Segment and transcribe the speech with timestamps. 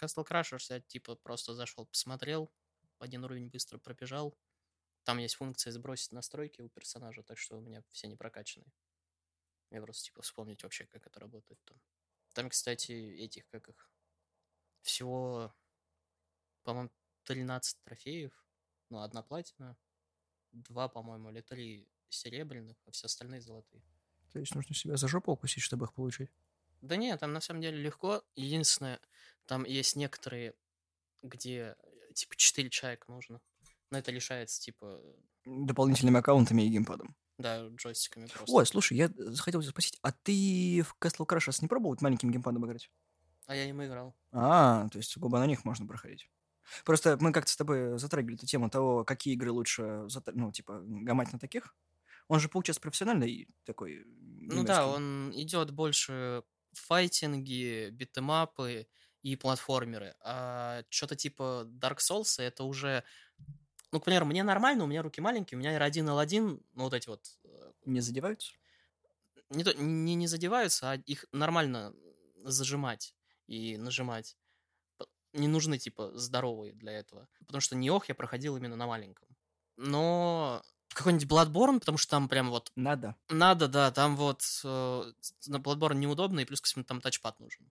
[0.00, 2.50] Castle Crashers я типа просто зашел, посмотрел,
[2.98, 4.36] один уровень быстро пробежал.
[5.04, 8.66] Там есть функция сбросить настройки у персонажа, так что у меня все не прокачаны.
[9.70, 11.80] Я просто типа вспомнить вообще, как это работает там.
[12.34, 13.90] Там, кстати, этих, как их,
[14.82, 15.54] всего,
[16.62, 16.90] по-моему,
[17.24, 18.32] 13 трофеев.
[18.88, 19.76] Ну, одна платина,
[20.52, 23.82] два, по-моему, или три серебряных, а все остальные золотые.
[24.32, 26.30] То есть нужно себя за жопу укусить, чтобы их получить?
[26.80, 28.24] Да нет, там на самом деле легко.
[28.36, 29.00] Единственное,
[29.50, 30.54] там есть некоторые,
[31.22, 31.74] где
[32.14, 33.40] типа 4 человека нужно.
[33.90, 35.02] Но это лишается, типа,
[35.44, 37.16] Дополнительными аккаунтами и геймпадом.
[37.36, 38.54] да, джойстиками просто.
[38.54, 42.30] Ой, слушай, я э, хотел тебя спросить, а ты в Castle Crashers не пробовал маленьким
[42.30, 42.88] геймпадом играть?
[43.46, 44.14] А я им играл.
[44.30, 46.30] А, то есть сугубо на них можно проходить.
[46.84, 51.32] Просто мы как-то с тобой затрагивали эту тему того, какие игры лучше, ну, типа, гамать
[51.32, 51.74] на таких.
[52.28, 58.86] Он же, получается, профессиональный такой Ну да, он идет больше в файтинги, битэмапы
[59.22, 60.14] и платформеры.
[60.20, 63.04] А что-то типа Dark Souls это уже...
[63.92, 66.94] Ну, к примеру, мне нормально, у меня руки маленькие, у меня R1, L1, ну вот
[66.94, 68.52] эти вот э, Не задеваются?
[69.50, 71.92] не, то, не, не задеваются, а их нормально
[72.42, 73.14] зажимать
[73.46, 74.36] и нажимать.
[75.32, 77.28] Не нужны, типа, здоровые для этого.
[77.46, 79.28] Потому что Неох я проходил именно на маленьком.
[79.76, 83.14] Но какой-нибудь Bloodborne, потому что там прям вот Надо.
[83.28, 85.12] надо, да, там вот э,
[85.46, 87.70] на Bloodborne неудобно, и плюс ко всему там тачпад нужен.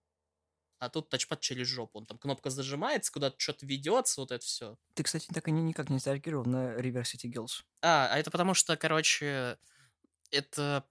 [0.80, 2.00] А тут тачпад через жопу.
[2.00, 4.78] Он там кнопка зажимается, куда-то что-то ведется, вот это все.
[4.94, 7.64] Ты, кстати, так и ни- никак не среагировал на River City Girls.
[7.82, 9.58] А, а это потому что, короче,
[10.32, 10.86] это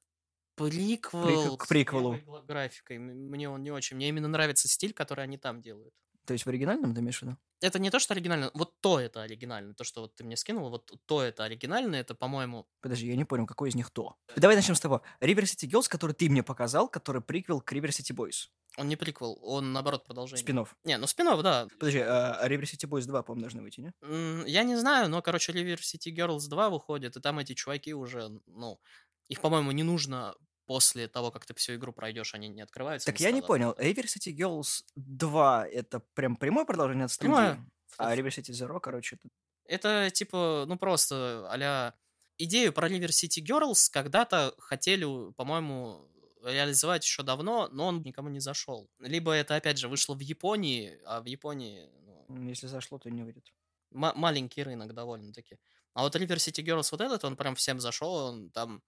[0.56, 2.18] приквел к с приквелу.
[2.46, 2.98] графикой.
[2.98, 3.96] Мне он не очень.
[3.96, 5.94] Мне именно нравится стиль, который они там делают.
[6.28, 7.38] То есть в оригинальном ты имеешь в виду?
[7.62, 8.50] Это не то, что оригинально.
[8.52, 9.72] Вот то это оригинально.
[9.72, 11.96] То, что вот ты мне скинул, вот то это оригинально.
[11.96, 12.66] Это, по-моему...
[12.82, 14.14] Подожди, я не понял, какой из них то.
[14.36, 15.00] Давай начнем с того.
[15.22, 18.50] River City Girls, который ты мне показал, который приквел к River City Boys.
[18.76, 20.42] Он не приквел, он, наоборот, продолжение.
[20.42, 20.76] Спинов.
[20.84, 21.66] Не, ну спинов, да.
[21.78, 24.50] Подожди, а River City Boys 2, по-моему, должны выйти, не?
[24.50, 28.28] Я не знаю, но, короче, River City Girls 2 выходит, и там эти чуваки уже,
[28.46, 28.78] ну,
[29.28, 30.34] их, по-моему, не нужно
[30.68, 33.06] после того, как ты всю игру пройдешь, они не открываются.
[33.06, 33.74] Так они я не понял.
[33.78, 37.32] River City Girls 2 это прям прямое продолжение от студии?
[37.32, 37.70] Прямое.
[37.96, 39.28] А River City Zero, короче, это...
[39.64, 41.94] Это, типа, ну, просто а
[42.40, 46.08] Идею про River City Girls когда-то хотели, по-моему,
[46.44, 48.88] реализовать еще давно, но он никому не зашел.
[49.00, 51.90] Либо это, опять же, вышло в Японии, а в Японии
[52.28, 53.52] ну, если зашло, то не выйдет.
[53.90, 55.58] ма- маленький рынок довольно-таки.
[55.94, 58.82] А вот River City Girls вот этот, он прям всем зашел, он там,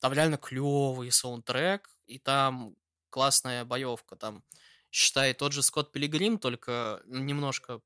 [0.00, 2.76] там реально клевый саундтрек, и там
[3.10, 4.44] классная боевка, там,
[4.90, 7.80] считай, тот же Скотт Пилигрим, только немножко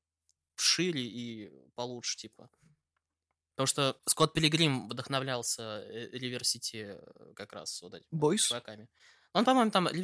[0.61, 2.49] шире и получше, типа.
[3.55, 8.47] Потому что Скотт Пилигрим вдохновлялся э, River City э, как раз вот этими Boys?
[8.47, 8.87] чуваками.
[9.33, 10.01] Он, по-моему, там не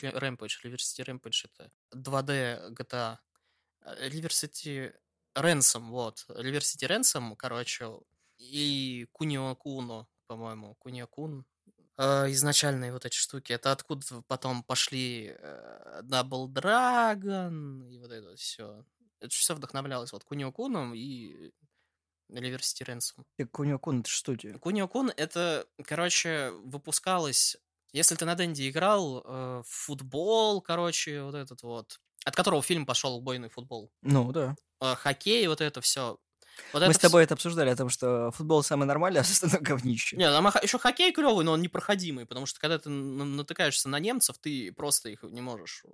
[0.00, 3.18] Rampage, River City Rampage это 2D GTA.
[4.30, 4.94] City
[5.36, 6.24] Ransom, вот.
[6.60, 8.00] City Ransom, короче,
[8.38, 11.44] и Кунио Куно, по-моему, Кунио Кун.
[11.98, 18.36] э, Изначальные вот эти штуки, это откуда потом пошли э, Double Dragon и вот это
[18.36, 18.84] все.
[19.20, 21.50] Это все вдохновлялось вот Кунио Куном и
[22.30, 23.24] River City Ransom.
[23.38, 24.58] И Кунио Кун, это ж студия.
[24.58, 27.56] Кунио Кун это, короче, выпускалось...
[27.92, 32.84] Если ты на Денди играл, э, в футбол, короче, вот этот вот, от которого фильм
[32.84, 34.54] пошел «Убойный футбол», Ну, да.
[34.82, 36.18] э, хоккей, вот это все.
[36.72, 39.60] Вот Мы с тобой это обсуждали, о том, что футбол самый нормальный, а все остальное
[39.60, 40.16] говнище.
[40.16, 44.38] Не, там еще хоккей клевый, но он непроходимый, потому что когда ты натыкаешься на немцев,
[44.38, 45.84] ты просто их не можешь,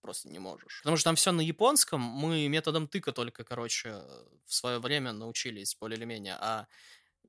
[0.00, 0.80] просто не можешь.
[0.80, 4.02] Потому что там все на японском, мы методом тыка только, короче,
[4.46, 6.66] в свое время научились более или менее, а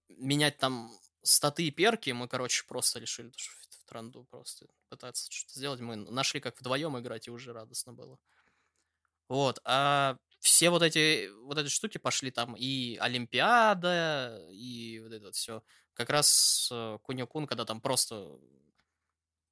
[0.09, 0.91] менять там
[1.23, 5.81] статы и перки мы, короче, просто решили что в транду просто пытаться что-то сделать.
[5.81, 8.17] Мы нашли, как вдвоем играть, и уже радостно было.
[9.29, 15.31] Вот, а все вот эти, вот эти штуки пошли там и Олимпиада, и вот это
[15.31, 15.63] все.
[15.93, 18.39] Как раз э, Кунио-кун, когда там просто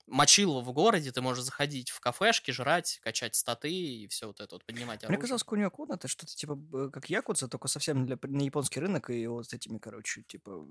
[0.07, 4.55] мочило в городе, ты можешь заходить в кафешки, жрать, качать статы и все вот это
[4.55, 5.21] вот, поднимать Мне оружие.
[5.21, 9.27] казалось, Кунио Кун это что-то типа как Якудза, только совсем для, на японский рынок и
[9.27, 10.65] вот с этими, короче, типа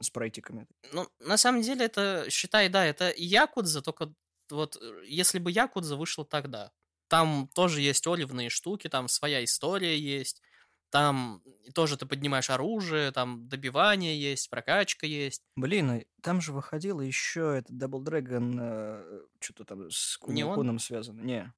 [0.00, 0.66] спрайтиками.
[0.92, 4.12] Ну, на самом деле, это, считай, да, это Якудза, только
[4.50, 6.72] вот э, если бы Якудза вышла тогда,
[7.08, 10.42] там тоже есть оливные штуки, там своя история есть,
[10.90, 11.42] там
[11.74, 15.42] тоже ты поднимаешь оружие, там добивание есть, прокачка есть.
[15.56, 20.54] Блин, а там же выходило еще этот Double Dragon, что-то там с Не Кунио он?
[20.54, 21.20] Куном связано.
[21.22, 21.52] Не.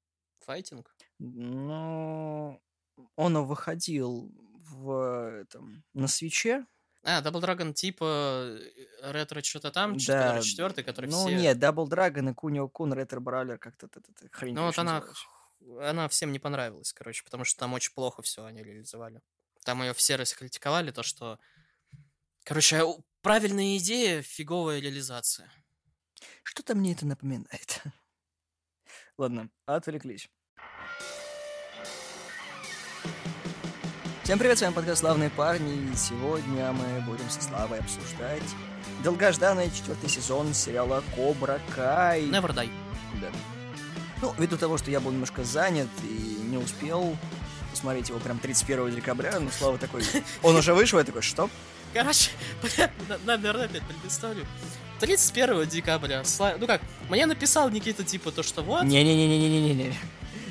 [0.45, 0.93] Файтинг.
[1.19, 2.61] Ну,
[3.15, 4.31] он выходил
[4.71, 6.65] в этом, на свече.
[7.03, 11.35] А, Double Dragon типа э, ретро что-то там, Да, четвертый, который ну все...
[11.35, 14.53] нет, Double Dragon и Кунио Кун Ретро Бравлер как-то т- т- т- хрень.
[14.53, 15.03] Ну вот она.
[15.79, 19.21] Она всем не понравилась, короче, потому что там очень плохо все они реализовали.
[19.63, 21.39] Там ее все раскритиковали, то, что...
[22.43, 22.83] Короче,
[23.21, 25.51] правильная идея, фиговая реализация.
[26.43, 27.81] Что-то мне это напоминает.
[29.17, 30.29] Ладно, отвлеклись.
[34.23, 38.43] Всем привет, с вами подкаст «Славные парни», и сегодня мы будем со Славой обсуждать
[39.03, 42.25] долгожданный четвертый сезон сериала «Кобра Кай».
[42.25, 42.69] Never Die.
[43.21, 43.31] Да.
[44.21, 47.17] Ну, ввиду того, что я был немножко занят и не успел
[47.71, 50.03] посмотреть его прям 31 декабря, ну, Слава такой,
[50.41, 51.49] он уже вышел, я такой, что?
[51.93, 52.31] Короче,
[53.25, 54.45] наверное, опять предысторию.
[54.99, 56.23] 31 декабря,
[56.59, 58.83] ну как, мне написал Никита, типа, то, что вот...
[58.83, 59.95] Не-не-не-не-не-не-не.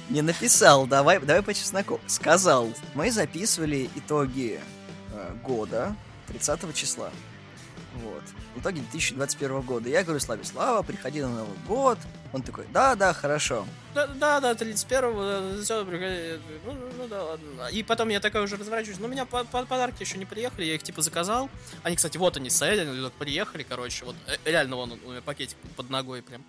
[0.09, 2.00] Не написал, давай, давай по чесноку.
[2.06, 4.59] Сказал, мы записывали итоги
[5.12, 5.94] э, года
[6.29, 7.11] 30 числа.
[8.03, 8.23] Вот.
[8.55, 9.91] В итоге 2021 года.
[9.91, 11.99] Я говорю Славе, Слава, приходи на Новый год.
[12.33, 13.67] Он такой, да, да, хорошо.
[13.95, 16.41] Да, да, да 31 все, приходи.
[16.65, 17.69] Ну, ну да, ладно.
[17.73, 19.01] И потом я такой уже разворачиваюсь.
[19.01, 21.49] Ну, у меня по -по подарки еще не приехали, я их типа заказал.
[21.83, 24.05] Они, кстати, вот они стоят, они приехали, короче.
[24.05, 26.45] Вот э, реально вон у меня пакетик под ногой прям.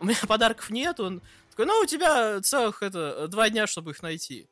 [0.00, 1.20] У меня подарков нет, он
[1.50, 4.48] такой, ну, у тебя целых это, два дня, чтобы их найти.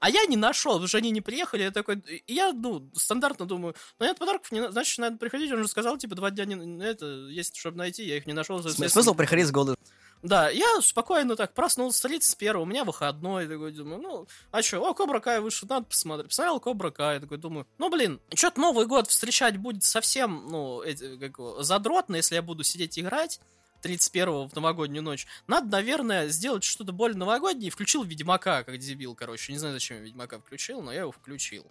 [0.00, 1.62] А я не нашел, потому что они не приехали.
[1.62, 5.52] Я такой, я, ну, стандартно думаю, ну нет подарков, не, значит, надо приходить.
[5.52, 8.62] Он же сказал, типа, два дня не, это, есть, чтобы найти, я их не нашел.
[8.62, 9.76] Смысл приходить с голода?
[10.22, 14.92] Да, я спокойно так проснулся, 31 у меня выходной, такой думаю, ну, а что, о,
[14.92, 16.28] Кобра Кай вышел, надо посмотреть.
[16.28, 21.16] Посмотрел Кобра Кай, такой думаю, ну, блин, что-то Новый год встречать будет совсем, ну, эти,
[21.18, 23.40] как задротно, если я буду сидеть играть.
[23.82, 25.26] 31 в новогоднюю ночь.
[25.46, 27.70] Надо, наверное, сделать что-то более новогоднее.
[27.70, 29.52] Включил Ведьмака, как дебил, короче.
[29.52, 31.66] Не знаю, зачем я Ведьмака включил, но я его включил.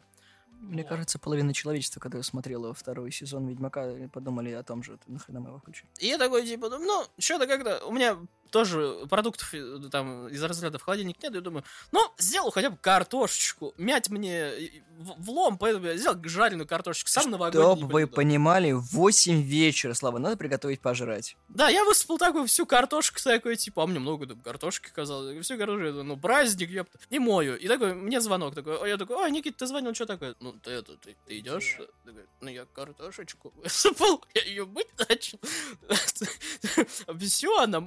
[0.60, 0.90] Мне вот.
[0.90, 5.60] кажется, половина человечества, когда смотрела второй сезон Ведьмака, подумали о том же, нахрена мы его
[5.60, 5.88] включили.
[6.00, 7.86] И я такой, типа, ну, что-то как-то...
[7.86, 8.18] У меня
[8.50, 12.78] тоже продуктов э, там из разряда в холодильник нет, я думаю, ну, сделал хотя бы
[12.78, 14.52] картошечку, мять мне
[14.98, 17.62] в, в лом, поэтому я сделал жареную картошечку, сам новогодний.
[17.62, 21.38] Чтоб вы понимали, в 8 вечера, Слава, надо приготовить пожрать.
[21.48, 25.58] Да, я высыпал такую всю картошку такой, типа, а мне много там картошки казалось, всю
[25.58, 27.58] картошку, ну, праздник, ёпта, и мою.
[27.58, 30.36] И такой, мне звонок такой, а я такой, ой, Никит, ты звонил, что такое?
[30.40, 31.78] Ну, ты это, ты, ты идешь?
[32.06, 35.40] Такой, ну, я картошечку высыпал, я ее мыть начал.
[37.20, 37.80] Все, она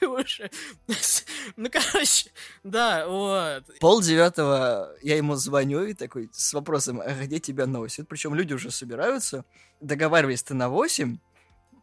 [0.00, 0.50] мокрая уже.
[1.56, 2.30] Ну, короче,
[2.62, 3.64] да, вот.
[3.78, 8.08] Пол девятого я ему звоню и такой с вопросом, а где тебя носит?
[8.08, 9.44] Причем люди уже собираются,
[9.80, 11.18] договаривались ты на 8,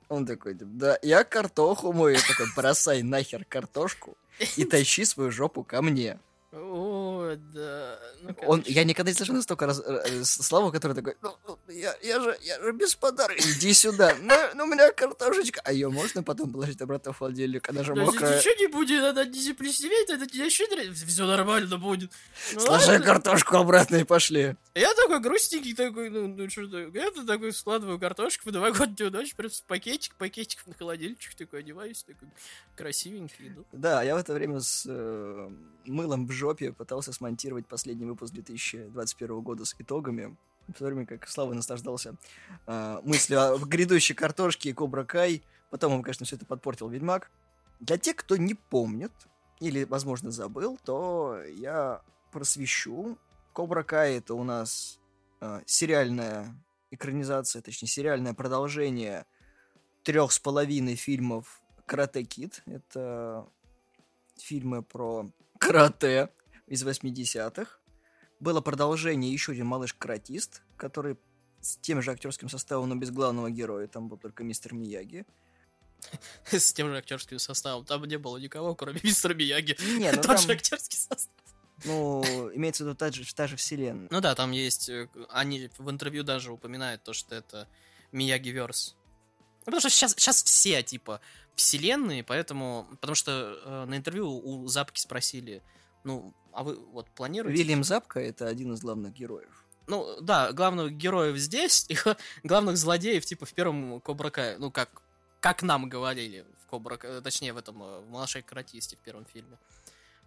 [0.09, 2.15] он такой, да, я картоху мою.
[2.15, 4.17] Я такой, бросай нахер картошку
[4.57, 6.19] и тащи свою жопу ко мне.
[6.53, 7.97] О, да.
[8.23, 11.95] Ну, он, я никогда не слышал настолько раз, э, славу, который такой, ну, ну, я,
[12.03, 15.89] я, же, я же без подарка, иди сюда, ну, ну, у меня картошечка, а ее
[15.89, 18.37] можно потом положить обратно в холодильник, она же мокрая.
[18.37, 20.65] Ничего не будет, она не заплесневеет, это тебе еще
[21.05, 22.11] все нормально будет.
[22.53, 23.05] Ну, Сложи ладно.
[23.05, 24.57] картошку обратно и пошли.
[24.75, 29.49] Я такой грустненький, такой, ну, ну что я такой складываю картошку в новогоднюю ночь, прям
[29.49, 32.27] в пакетик, пакетик на холодильничек, такой одеваюсь, такой
[32.75, 33.65] красивенький иду.
[33.71, 35.49] Да, я в это время с э,
[35.85, 40.35] мылом в жопе пытался смонтировать последний выпуск 2021 года с итогами.
[40.67, 42.15] В то время как Слава наслаждался
[42.65, 45.43] э, мыслью о грядущей картошке и Кобра Кай.
[45.69, 47.29] Потом он, конечно, все это подпортил Ведьмак.
[47.79, 49.11] Для тех, кто не помнит
[49.59, 52.01] или, возможно, забыл, то я
[52.31, 53.19] просвещу
[53.53, 54.99] Кобра Кай это у нас
[55.41, 56.55] э, сериальная
[56.89, 59.25] экранизация, точнее, сериальное продолжение
[60.03, 62.63] трех с половиной фильмов Карате Кит.
[62.65, 63.45] Это
[64.37, 65.29] фильмы про
[65.61, 66.29] карате
[66.67, 67.77] из 80-х.
[68.39, 71.17] Было продолжение еще один малыш-каратист, который
[71.61, 73.87] с тем же актерским составом, но без главного героя.
[73.87, 75.25] Там был только мистер Мияги.
[76.45, 77.85] С тем же актерским составом.
[77.85, 79.77] Там не было никого, кроме мистера Мияги.
[79.99, 80.37] Не, ну Тот там...
[80.39, 81.29] же актерский состав.
[81.83, 82.23] Ну,
[82.55, 84.07] имеется в виду та же, та же вселенная.
[84.09, 84.89] Ну да, там есть...
[84.89, 87.67] Э, они в интервью даже упоминают то, что это
[88.11, 88.95] Мияги Верс.
[89.61, 91.21] Ну, потому что сейчас, сейчас все, типа,
[91.55, 92.87] вселенные, поэтому...
[92.99, 95.61] Потому что э, на интервью у Запки спросили,
[96.03, 97.61] ну, а вы вот планируете...
[97.61, 99.65] Вильям Запка— это один из главных героев.
[99.87, 101.97] Ну, да, главных героев здесь, и
[102.43, 104.57] главных злодеев, типа, в первом Кобра Кай.
[104.57, 104.89] Ну, как,
[105.39, 109.57] как нам говорили в Кобра точнее, в этом, э, в «Малышей каратисте» в первом фильме.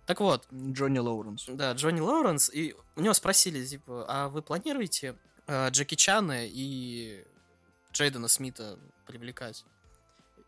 [0.07, 0.47] Так вот.
[0.53, 1.47] Джонни Лоуренс.
[1.49, 2.51] Да, Джонни Лоуренс.
[2.53, 7.25] И у него спросили, типа, а вы планируете э, Джеки Чана и
[7.95, 9.65] Джейдена Смита привлекать?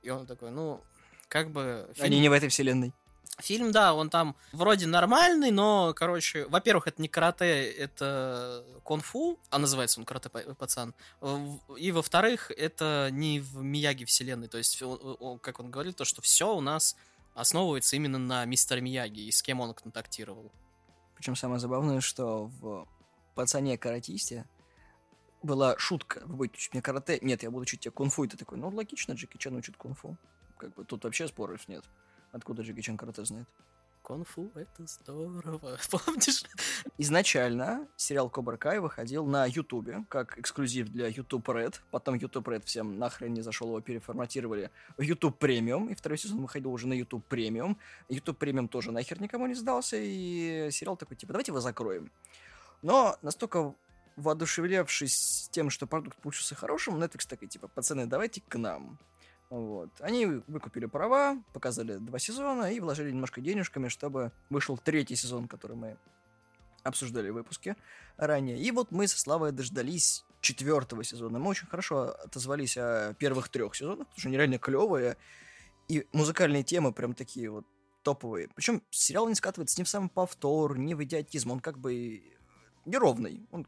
[0.03, 0.83] И он такой, ну,
[1.29, 1.89] как бы...
[1.95, 2.07] Фильм...
[2.07, 2.93] Они не в этой вселенной.
[3.39, 9.59] Фильм, да, он там вроде нормальный, но, короче, во-первых, это не карате, это конфу, а
[9.59, 10.95] называется он карате пацан.
[11.77, 14.83] И во-вторых, это не в Мияги вселенной, то есть,
[15.43, 16.97] как он говорит, то, что все у нас
[17.35, 20.51] основывается именно на мистере Мияги и с кем он контактировал.
[21.15, 22.89] Причем самое забавное, что в
[23.35, 24.47] пацане каратисте
[25.47, 26.23] была шутка.
[26.27, 27.19] Вы будете учить мне карате?
[27.23, 28.25] Нет, я буду учить тебя кунг-фу.
[28.25, 30.17] И ты такой, ну, логично, Джеки Чан учит кунг-фу.
[30.59, 31.85] Как бы тут вообще споров нет.
[32.33, 33.47] Откуда Джеки Чан карате знает?
[34.07, 35.79] Кунг-фу— это здорово.
[35.91, 36.45] Помнишь?
[36.97, 41.81] Изначально сериал Кобра Кай выходил на Ютубе, как эксклюзив для YouTube Red.
[41.91, 45.89] Потом YouTube Red всем нахрен не зашел, его переформатировали в YouTube Премиум.
[45.89, 47.79] И второй сезон выходил уже на YouTube Премиум.
[48.09, 49.97] YouTube Премиум тоже нахер никому не сдался.
[49.99, 52.13] И сериал такой, типа, давайте его закроем.
[52.83, 53.75] Но настолько
[54.17, 58.99] воодушевлявшись тем, что продукт получился хорошим, Netflix такой, типа, пацаны, давайте к нам.
[59.51, 59.91] Вот.
[60.01, 65.77] Они выкупили права, показали два сезона и вложили немножко денежками, чтобы вышел третий сезон, который
[65.77, 65.97] мы
[66.83, 67.77] обсуждали в выпуске
[68.17, 68.59] ранее.
[68.59, 71.39] И вот мы со Славой дождались четвертого сезона.
[71.39, 75.17] Мы очень хорошо отозвались о первых трех сезонах, потому что они реально клевые.
[75.89, 77.65] И музыкальные темы прям такие вот
[78.03, 78.49] топовые.
[78.55, 81.51] Причем сериал не скатывается ни в самый повтор, ни в идиотизм.
[81.51, 82.23] Он как бы
[82.85, 83.47] неровный.
[83.51, 83.67] Он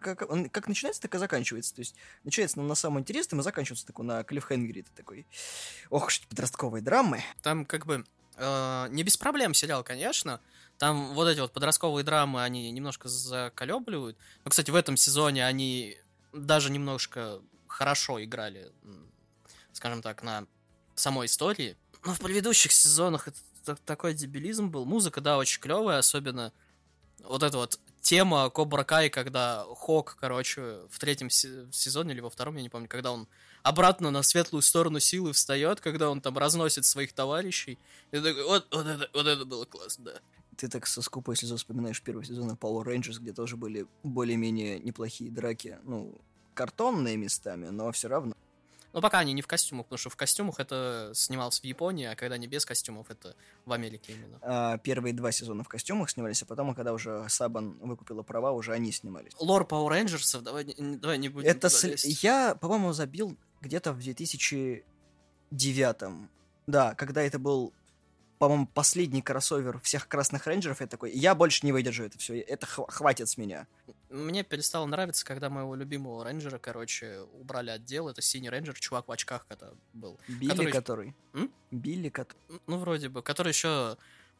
[0.00, 1.74] как, он как начинается, так и заканчивается.
[1.74, 4.82] То есть начинается на самом интересном и заканчивается такой на клиффхенгере.
[4.82, 5.26] Ты такой,
[5.90, 7.22] ох что подростковые драмы.
[7.42, 8.04] Там как бы
[8.36, 10.40] э, не без проблем сериал, конечно.
[10.78, 14.18] Там вот эти вот подростковые драмы, они немножко заколебливают.
[14.44, 15.96] Но, кстати, в этом сезоне они
[16.32, 18.70] даже немножко хорошо играли,
[19.72, 20.46] скажем так, на
[20.94, 21.76] самой истории.
[22.04, 24.84] Но в предыдущих сезонах это такой дебилизм был.
[24.84, 26.52] Музыка, да, очень клевая, особенно
[27.20, 32.54] вот это вот тема Кобра Кай, когда Хок, короче, в третьем сезоне или во втором,
[32.54, 33.26] я не помню, когда он
[33.64, 37.78] обратно на светлую сторону силы встает, когда он там разносит своих товарищей.
[38.12, 40.12] И такой, вот, вот, это, вот это было классно, да.
[40.56, 45.30] Ты так со скупой слезой вспоминаешь первый сезон Power Rangers, где тоже были более-менее неплохие
[45.32, 45.78] драки.
[45.82, 46.14] Ну,
[46.54, 48.36] картонные местами, но все равно.
[48.96, 52.16] Ну, пока они не в костюмах, потому что в костюмах это снималось в Японии, а
[52.16, 53.36] когда не без костюмов, это
[53.66, 54.38] в Америке именно.
[54.40, 58.72] А, первые два сезона в костюмах снимались, а потом, когда уже Сабан выкупила права, уже
[58.72, 59.32] они снимались.
[59.38, 61.84] Лор Power Rangers, давай, давай не будем Это с...
[62.22, 64.82] Я, по-моему, забил где-то в 2009
[66.66, 67.74] Да, когда это был
[68.38, 72.66] по-моему, последний кроссовер всех красных рейнджеров, я такой, я больше не выдержу это все, это
[72.66, 73.66] хватит с меня.
[74.10, 79.08] Мне перестало нравиться, когда моего любимого рейнджера, короче, убрали от дел, это синий рейнджер, чувак
[79.08, 80.18] в очках когда был.
[80.28, 80.72] Билли который...
[80.72, 81.14] который?
[81.34, 81.52] М?
[81.70, 82.60] Билли который?
[82.66, 83.96] Ну, вроде бы, который еще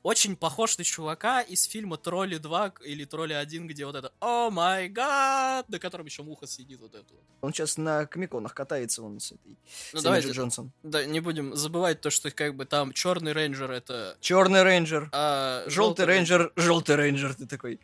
[0.07, 4.51] очень похож на чувака из фильма «Тролли 2» или «Тролли 1», где вот это «Oh
[4.51, 7.15] my god», на котором еще муха сидит вот эту.
[7.41, 9.59] Он сейчас на комиконах катается, он с этой
[9.93, 10.71] ну, давайте, Джонсон.
[10.85, 14.17] Да, не будем забывать то, что как бы там черный рейнджер это...
[14.21, 15.09] Черный рейнджер.
[15.13, 17.81] А, желтый рейнджер, желтый рейнджер, ты такой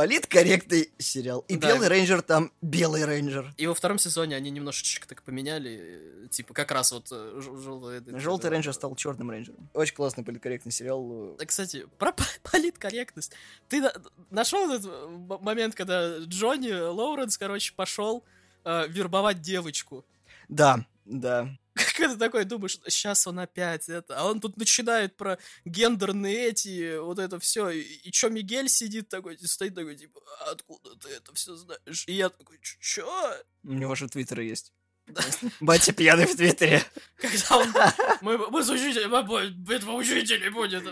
[0.00, 1.44] политкорректный сериал.
[1.48, 1.68] И да.
[1.68, 3.52] Белый рейнджер там Белый рейнджер.
[3.58, 6.26] И во втором сезоне они немножечко так поменяли.
[6.30, 8.18] Типа как раз вот э, желтый...
[8.18, 8.50] Желтый да.
[8.50, 9.68] рейнджер стал черным рейнджером.
[9.74, 11.36] Очень классный политкорректный сериал.
[11.46, 12.14] Кстати, про
[12.50, 13.32] политкорректность.
[13.68, 13.82] Ты
[14.30, 18.24] нашел этот момент, когда Джонни Лоуренс, короче, пошел
[18.64, 20.04] э, вербовать девочку?
[20.48, 21.50] Да, да.
[21.96, 26.98] Как ты такой думаешь, сейчас он опять это, а он тут начинает про гендерные эти,
[26.98, 31.08] вот это все, и, и чё Мигель сидит такой, стоит такой, типа, «А откуда ты
[31.10, 32.04] это все знаешь?
[32.06, 33.08] И я такой, чё?
[33.62, 34.72] У него же твиттер есть.
[35.60, 36.84] Батя пьяный в Твиттере.
[37.16, 37.72] Когда он...
[38.20, 39.14] Мы, мы с учителем,
[39.68, 40.84] этого учителя будет.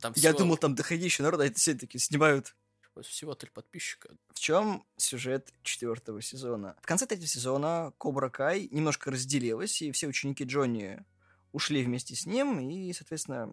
[0.00, 2.54] Там Я думал, там доходящий народ, а это все таки снимают
[3.02, 4.16] всего три подписчика.
[4.32, 6.76] В чем сюжет четвертого сезона?
[6.82, 11.04] В конце третьего сезона Кобра Кай немножко разделилась, и все ученики Джонни
[11.52, 13.52] ушли вместе с ним, и, соответственно,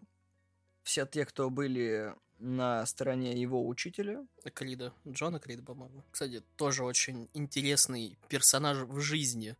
[0.82, 4.26] все те, кто были на стороне его учителя.
[4.52, 4.92] Крида.
[5.08, 6.04] Джона Крида, по-моему.
[6.10, 9.56] Кстати, тоже очень интересный персонаж в жизни,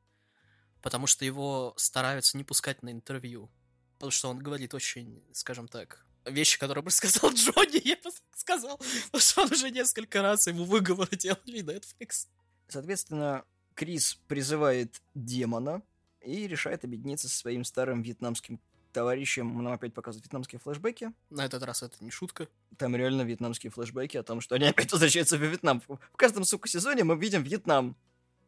[0.83, 3.51] потому что его стараются не пускать на интервью.
[3.95, 8.79] Потому что он говорит очень, скажем так, вещи, которые бы сказал Джонни, я бы сказал,
[8.79, 12.29] потому что он уже несколько раз ему выговор делали Netflix.
[12.69, 15.83] Соответственно, Крис призывает демона
[16.21, 18.61] и решает объединиться со своим старым вьетнамским
[18.93, 19.63] товарищем.
[19.63, 21.13] Нам опять показывают вьетнамские флешбеки.
[21.29, 22.49] На этот раз это не шутка.
[22.79, 25.83] Там реально вьетнамские флешбеки о том, что они опять возвращаются в Вьетнам.
[25.87, 27.97] В каждом, сука, сезоне мы видим Вьетнам.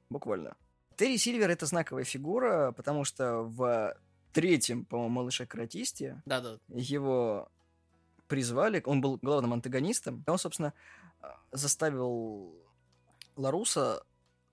[0.09, 0.57] Буквально.
[0.97, 3.95] Терри Сильвер— это знаковая фигура, потому что в
[4.33, 6.59] третьем, по-моему, малыше-каратисте да, да.
[6.69, 7.51] его
[8.29, 10.73] призвали, он был главным антагонистом, и он, собственно,
[11.53, 12.55] заставил
[13.37, 14.05] Ларуса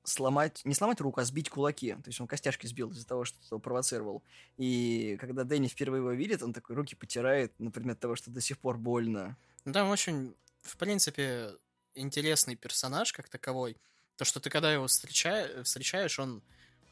[0.04, 1.94] сломать, не сломать руку, а сбить кулаки.
[1.94, 4.24] То есть он костяшки сбил из-за того, что его провоцировал.
[4.58, 8.58] И когда Дэнни впервые его видит, он такой руки потирает, например, того, что до сих
[8.60, 9.38] пор больно.
[9.66, 11.52] Ну, там очень, в принципе,
[11.96, 13.78] интересный персонаж как таковой.
[14.18, 16.44] То, что ты когда его встречаешь, встречаешь он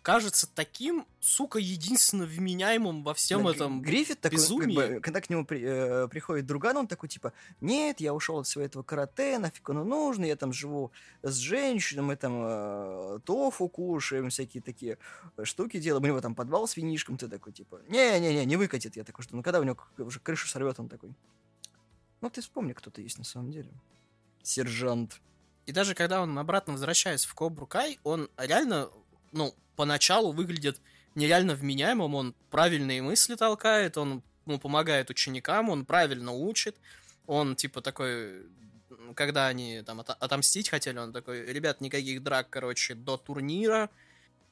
[0.02, 4.76] кажется таким, сука, единственно вменяемым во всем Да, этом Гриффит такой, как безумии.
[4.76, 8.48] бы, когда к нему при- э, приходит друган, он такой, типа, нет, я ушел от
[8.48, 10.92] всего этого карате, нафиг оно нужно, я там живу
[11.22, 14.98] с женщиной, мы там э, тофу кушаем, всякие такие
[15.44, 19.04] штуки делаем, у него там подвал с винишком, ты такой, типа, не-не-не, не выкатит, я
[19.04, 21.12] такой, что, ну, когда у него уже крышу сорвет, он такой,
[22.22, 23.70] ну, ты вспомни, кто ты есть на самом деле.
[24.44, 25.22] Сержант.
[25.68, 28.90] И даже когда он обратно возвращается в Кобру Кай, он реально,
[29.32, 30.80] ну, поначалу выглядит
[31.16, 36.76] нереально вменяемым, он правильные мысли толкает, он ну, помогает ученикам, он правильно учит,
[37.26, 38.44] он типа такой,
[39.16, 43.90] когда они там ото- отомстить хотели, он такой, ребят, никаких драк, короче, до турнира.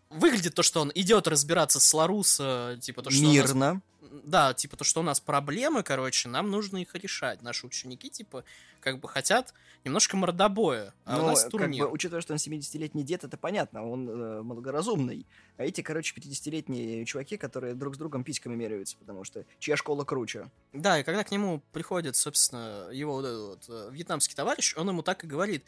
[0.10, 3.82] Выглядит то, что он идет разбираться с Ларуса, типа то, что нас Мирно.
[4.24, 7.44] да, типа то, что у нас проблемы, короче, нам нужно их решать.
[7.44, 8.44] Наши ученики, типа,
[8.80, 9.54] как бы хотят
[9.86, 11.86] немножко мордобоя, а у Ну, нас как турнир.
[11.86, 15.26] бы, учитывая, что он 70-летний дед, это понятно, он э, благоразумный.
[15.58, 20.04] А эти, короче, 50-летние чуваки, которые друг с другом письками меряются, потому что чья школа
[20.04, 20.50] круче.
[20.74, 24.90] Да, и когда к нему приходит, собственно, его вот этот вот, э, вьетнамский товарищ, он
[24.90, 25.64] ему так и говорит,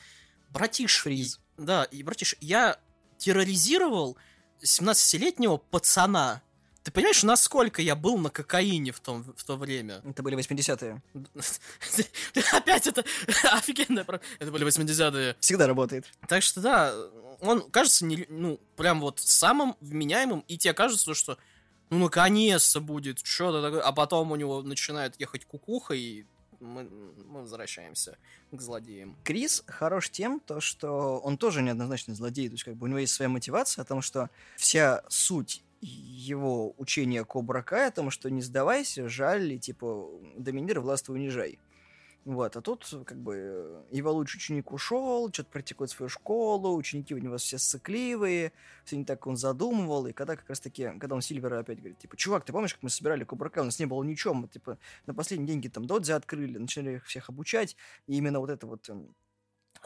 [0.49, 1.39] братиш, Фриз.
[1.57, 2.77] да, и братиш, я
[3.17, 4.17] терроризировал
[4.63, 6.41] 17-летнего пацана.
[6.83, 10.01] Ты понимаешь, насколько я был на кокаине в, том, в то время?
[10.03, 11.01] Это были 80-е.
[12.53, 13.03] Опять это
[13.51, 14.03] офигенно.
[14.03, 15.35] про- Это были 80-е.
[15.39, 16.05] Всегда работает.
[16.27, 16.95] Так что да,
[17.39, 21.37] он кажется, не, ну, прям вот самым вменяемым, и тебе кажется, что
[21.91, 26.25] ну, наконец-то будет что-то такое, а потом у него начинает ехать кукуха, и
[26.59, 26.83] мы,
[27.25, 28.17] мы возвращаемся
[28.51, 29.17] к злодеям.
[29.23, 32.47] Крис хорош тем, то, что он тоже неоднозначный злодей.
[32.47, 36.73] То есть, как бы у него есть своя мотивация о том, что вся суть его
[36.77, 40.07] учения Кобра Кай о том, что не сдавайся, жаль, и, типа,
[40.37, 41.59] доминируй, властвуй, унижай.
[42.23, 47.17] Вот, а тут, как бы, его лучший ученик ушел, что-то практикует свою школу, ученики у
[47.17, 48.53] него все сыкливые,
[48.85, 52.15] все не так, он задумывал, и когда как раз-таки, когда он Сильвера опять говорит, типа,
[52.15, 54.77] чувак, ты помнишь, как мы собирали Кобра Кай, у нас не было ничего, мы, типа,
[55.07, 58.87] на последние деньги там додзи открыли, начали их всех обучать, и именно вот это вот
[58.87, 59.15] эм,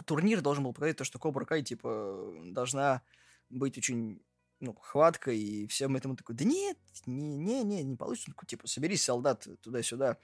[0.04, 3.02] турнир должен был показать то, что Кобра Кай, типа, должна
[3.50, 4.20] быть очень
[4.59, 8.29] ну, хваткой, и всем этому такой, да нет, не, не, не, не получится.
[8.29, 10.18] Он такой, типа, соберись, солдат, туда-сюда,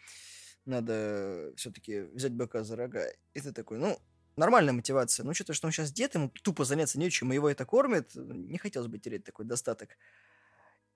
[0.65, 3.07] надо все-таки взять быка за рога.
[3.33, 3.99] И ты такой, ну,
[4.37, 5.23] нормальная мотивация.
[5.23, 8.57] Но что-то, что он сейчас дед, ему тупо заняться нечем, и его это кормит, не
[8.57, 9.97] хотелось бы терять такой достаток.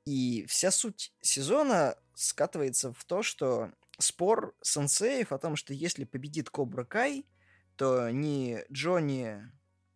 [0.05, 6.49] И вся суть сезона скатывается в то, что спор сенсеев о том, что если победит
[6.49, 7.25] Кобра Кай,
[7.75, 9.51] то ни Джонни,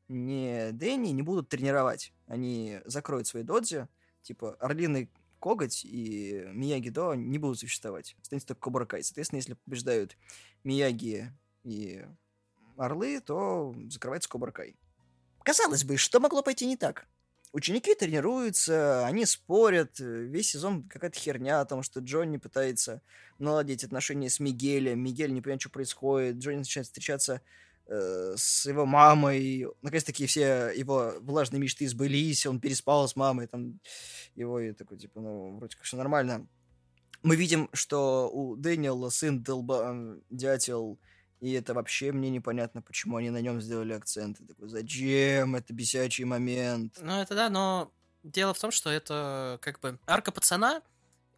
[0.10, 2.13] ни Дэнни не будут тренировать.
[2.28, 3.88] Они закроют свои додзи,
[4.22, 8.15] типа Орлиный Коготь и Мияги До не будут существовать.
[8.22, 8.88] Останется только Кобра.
[9.02, 10.17] Соответственно, если побеждают
[10.63, 11.32] Мияги
[11.63, 12.06] и
[12.78, 14.54] Орлы, то закрывается Кобра.
[15.43, 17.08] Казалось бы, что могло пойти не так?
[17.52, 23.02] Ученики тренируются, они спорят, весь сезон какая-то херня о том, что Джонни пытается
[23.39, 27.41] наладить отношения с Мигелем, Мигель не понимает, что происходит, Джонни начинает встречаться
[27.89, 33.80] с его мамой, наконец-таки все его влажные мечты сбылись, он переспал с мамой, там,
[34.36, 36.47] его и такой, типа, ну, вроде как все нормально.
[37.23, 39.91] Мы видим, что у Дэниела сын долба...
[39.93, 40.99] э, дятел,
[41.39, 44.39] и это вообще мне непонятно, почему они на нем сделали акцент.
[44.39, 45.56] Я такой, зачем?
[45.56, 46.97] Это бесячий момент.
[47.02, 47.91] Ну, это да, но
[48.23, 50.82] дело в том, что это как бы арка пацана.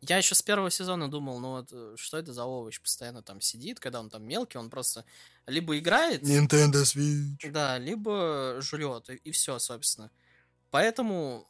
[0.02, 3.40] Я еще с первого сезона думал, ну вот, э, что это за овощ постоянно там
[3.40, 5.06] сидит, когда он там мелкий, он просто
[5.46, 7.52] либо играет, Nintendo Switch.
[7.52, 10.10] да, либо жрет, и, все, собственно.
[10.72, 11.48] Поэтому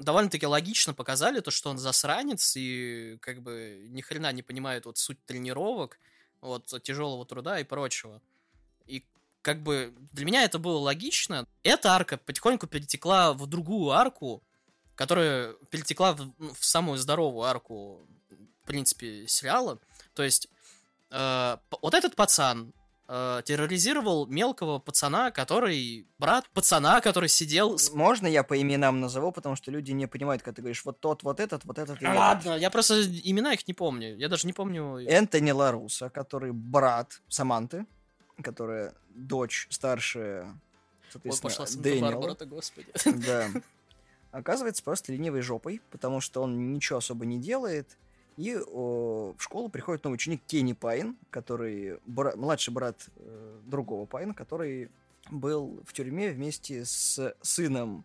[0.00, 4.98] довольно-таки логично показали то, что он засранец и как бы ни хрена не понимает вот
[4.98, 5.98] суть тренировок,
[6.40, 8.20] вот тяжелого труда и прочего.
[8.86, 9.04] И
[9.42, 11.46] как бы для меня это было логично.
[11.62, 14.42] Эта арка потихоньку перетекла в другую арку,
[14.94, 18.06] которая перетекла в, ну, в самую здоровую арку,
[18.62, 19.78] в принципе, сериала.
[20.14, 20.48] То есть
[21.10, 22.72] э, вот этот пацан
[23.08, 29.32] э, терроризировал мелкого пацана, который брат пацана, который сидел с Можно я по именам назову,
[29.32, 32.06] потому что люди не понимают, когда ты говоришь вот тот, вот этот, вот этот и.
[32.06, 34.16] Ладно, я просто имена их не помню.
[34.16, 34.98] Я даже не помню.
[34.98, 37.86] Энтони Ларуса, который брат Саманты,
[38.42, 40.54] которая дочь старшая, Ой,
[41.10, 42.10] соответственно, пошла Дэниела.
[42.10, 42.86] Санта-Барбара-то, господи.
[43.26, 43.48] Да.
[44.32, 47.96] Оказывается просто ленивой жопой, потому что он ничего особо не делает.
[48.38, 54.06] И о, в школу приходит новый ученик Кенни Пайн, который бра- младший брат э, другого
[54.06, 54.90] Пайна, который
[55.30, 58.04] был в тюрьме вместе с сыном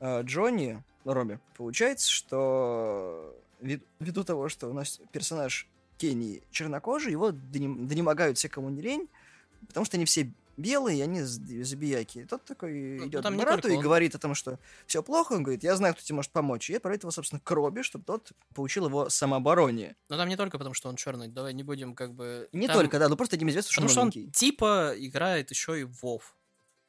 [0.00, 1.40] э, Джонни Робби.
[1.56, 8.50] Получается, что ви- ввиду того, что у нас персонаж Кенни чернокожий, его донем- донемогают все,
[8.50, 9.08] кому не лень,
[9.66, 12.18] потому что они все белый, и они забияки.
[12.20, 13.82] И тот такой Ну, идет к брату и он.
[13.82, 15.32] говорит о том, что все плохо.
[15.34, 16.70] Он говорит, я знаю, кто тебе может помочь.
[16.70, 19.96] И отправляет его, собственно, к Робби, чтобы тот поучил его самообороне.
[20.08, 21.28] Но там не только потому, что он черный.
[21.28, 22.48] Давай не будем как бы...
[22.52, 25.50] Не там- только, да, но просто этим известно, что Потому он что он типа играет
[25.50, 26.36] еще и в Вов.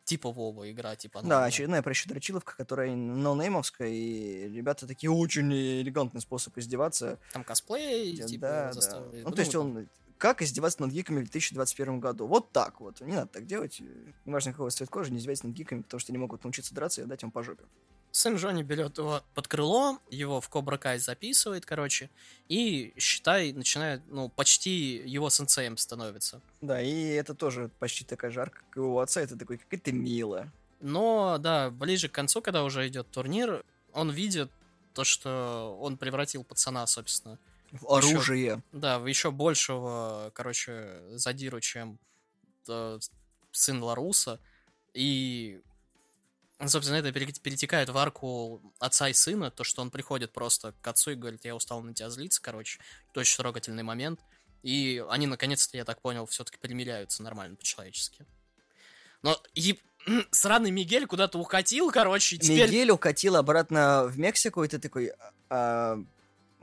[0.03, 1.21] Типа Вова игра, типа.
[1.23, 1.45] Да, новая.
[1.47, 7.17] очередная прощу дрочиловка, которая ноунеймовская, и ребята такие очень элегантный способ издеваться.
[7.33, 8.73] Там косплей, Да, типа, да.
[8.73, 9.23] заставили.
[9.23, 9.87] Ну, то есть он...
[10.17, 12.25] Как издеваться над гиками в 2021 году?
[12.25, 13.01] Вот так вот.
[13.01, 13.81] Не надо так делать.
[14.25, 17.05] Неважно, какого цвет кожи, не издевайтесь над гиками, потому что они могут научиться драться и
[17.05, 17.63] дать им по жопе.
[18.11, 22.09] Сын Джонни берет его под крыло, его в Кобра Кай записывает, короче,
[22.47, 26.41] и, считай, начинает, ну, почти его сенсеем становится.
[26.61, 29.19] Да, и это тоже почти такая же арка, как и у отца.
[29.19, 30.49] Это такой, какая ты милая.
[30.79, 34.49] Но, да, ближе к концу, когда уже идет турнир, он видит
[34.93, 37.37] то, что он превратил пацана, собственно,
[37.81, 38.61] В оружие.
[38.71, 41.99] да, в еще большего, короче, задиру, чем
[42.67, 42.99] э,
[43.51, 44.39] сын Ларуса.
[44.93, 45.61] И,
[46.65, 50.87] собственно, это пере- перетекает в арку отца и сына, то, что он приходит просто к
[50.87, 52.79] отцу и говорит, я устал на тебя злиться, короче.
[53.11, 54.19] Это очень трогательный момент.
[54.63, 58.25] И они, наконец-то, я так понял, все-таки примиряются нормально по-человечески.
[59.21, 59.81] Но еб-
[60.31, 62.69] сраный Мигель куда-то укатил, короче, и теперь...
[62.69, 65.11] Мигель укатил обратно в Мексику, и ты такой,
[65.49, 65.97] «А,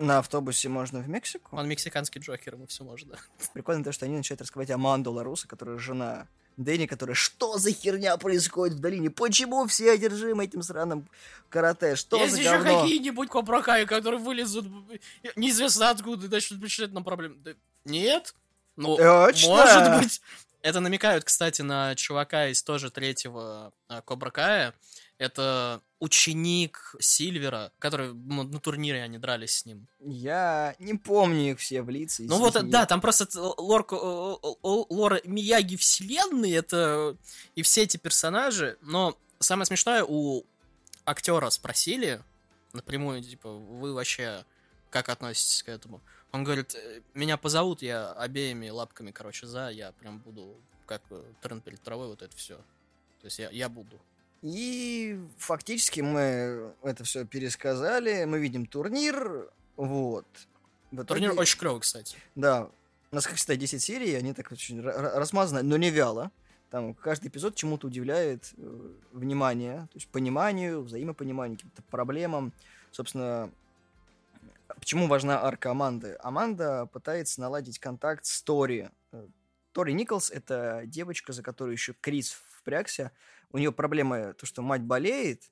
[0.02, 1.56] на автобусе можно в Мексику?
[1.56, 3.18] Он мексиканский Джокер, ему все можно.
[3.52, 8.16] Прикольно то, что они начинают раскрывать Аманду Ларуса, которая жена Дэнни, которая что за херня
[8.16, 9.10] происходит в долине?
[9.10, 11.08] Почему все одержимы этим сраным
[11.48, 11.96] карате?
[11.96, 12.82] Что Есть за еще говно?
[12.82, 14.66] какие-нибудь кобракаи, которые вылезут
[15.36, 17.36] неизвестно откуда и начнут причинять нам проблемы.
[17.36, 17.52] Да
[17.84, 18.34] нет.
[18.76, 19.48] Ну, Точно.
[19.48, 20.20] может быть.
[20.62, 24.74] Это намекают, кстати, на чувака из тоже третьего а, Кобра Кая.
[25.18, 29.86] Это ученик Сильвера, который ну, на турнире они дрались с ним.
[30.00, 32.24] Я не помню их все в лице.
[32.26, 33.86] Ну вот, да, там просто лор,
[34.62, 37.16] лор Мияги вселенной, это
[37.54, 40.44] и все эти персонажи, но самое смешное, у
[41.04, 42.22] актера спросили
[42.72, 44.44] напрямую, типа, вы вообще
[44.90, 46.00] как относитесь к этому?
[46.32, 51.22] Он говорит, «Э, меня позовут, я обеими лапками, короче, за, я прям буду, как э,
[51.42, 52.56] трен перед травой, вот это все.
[53.20, 54.00] То есть я, я буду.
[54.40, 58.24] И фактически мы это все пересказали.
[58.24, 59.48] Мы видим турнир.
[59.76, 60.26] Вот.
[60.90, 62.16] В Турнир итоге- очень клевый, кстати.
[62.34, 62.68] Да.
[63.10, 66.30] У нас, как всегда, 10 серий, они так очень ра- ра- размазаны, но не вяло.
[66.70, 72.52] Там каждый эпизод чему-то удивляет э, внимание, то есть пониманию, взаимопониманию, каким-то проблемам.
[72.90, 73.50] Собственно,
[74.78, 76.16] почему важна арка Аманды?
[76.20, 78.90] Аманда пытается наладить контакт с Тори.
[79.12, 79.26] Э,
[79.72, 83.10] Тори Николс— это девочка, за которую еще Крис впрягся.
[83.52, 85.42] У нее проблема то, что мать болеет,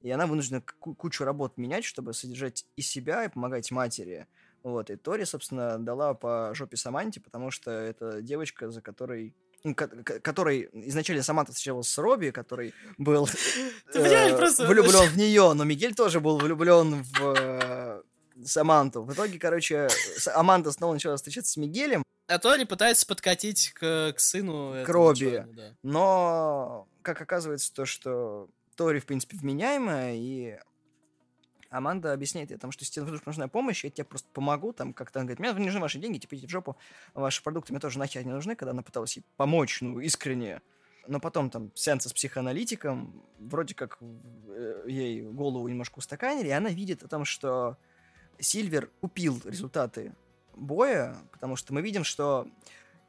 [0.00, 4.26] и она вынуждена ку- кучу работ менять, чтобы содержать и себя, и помогать матери.
[4.62, 9.34] Вот, и Тори, собственно, дала по жопе Саманте, потому что это девочка, за которой
[9.64, 13.26] ну, ко- ко- который изначально Саманта встречалась с Робби, который был
[13.94, 14.36] э,
[14.66, 18.02] влюблен в нее, но Мигель тоже был влюблен в э,
[18.44, 19.02] Саманту.
[19.02, 19.88] В итоге, короче,
[20.34, 25.18] Аманда снова начала встречаться с Мигелем, А Тори пытается подкатить к, к сыну этого Робби.
[25.18, 25.76] Джонни, да.
[25.82, 30.58] но, как оказывается, то, что Тори, в принципе, вменяемая, и
[31.70, 34.72] Аманда объясняет ей, о том, что если тебе вдруг нужна помощь, я тебе просто помогу,
[34.72, 36.76] там, как-то она говорит, мне не нужны ваши деньги, типа, идите в жопу,
[37.14, 40.60] ваши продукты мне тоже нахер не нужны, когда она пыталась ей помочь, ну, искренне.
[41.08, 46.70] Но потом там сеансы с психоаналитиком, вроде как э, ей голову немножко устаканили, и она
[46.70, 47.76] видит о том, что
[48.38, 50.14] Сильвер купил результаты
[50.54, 52.46] боя, потому что мы видим, что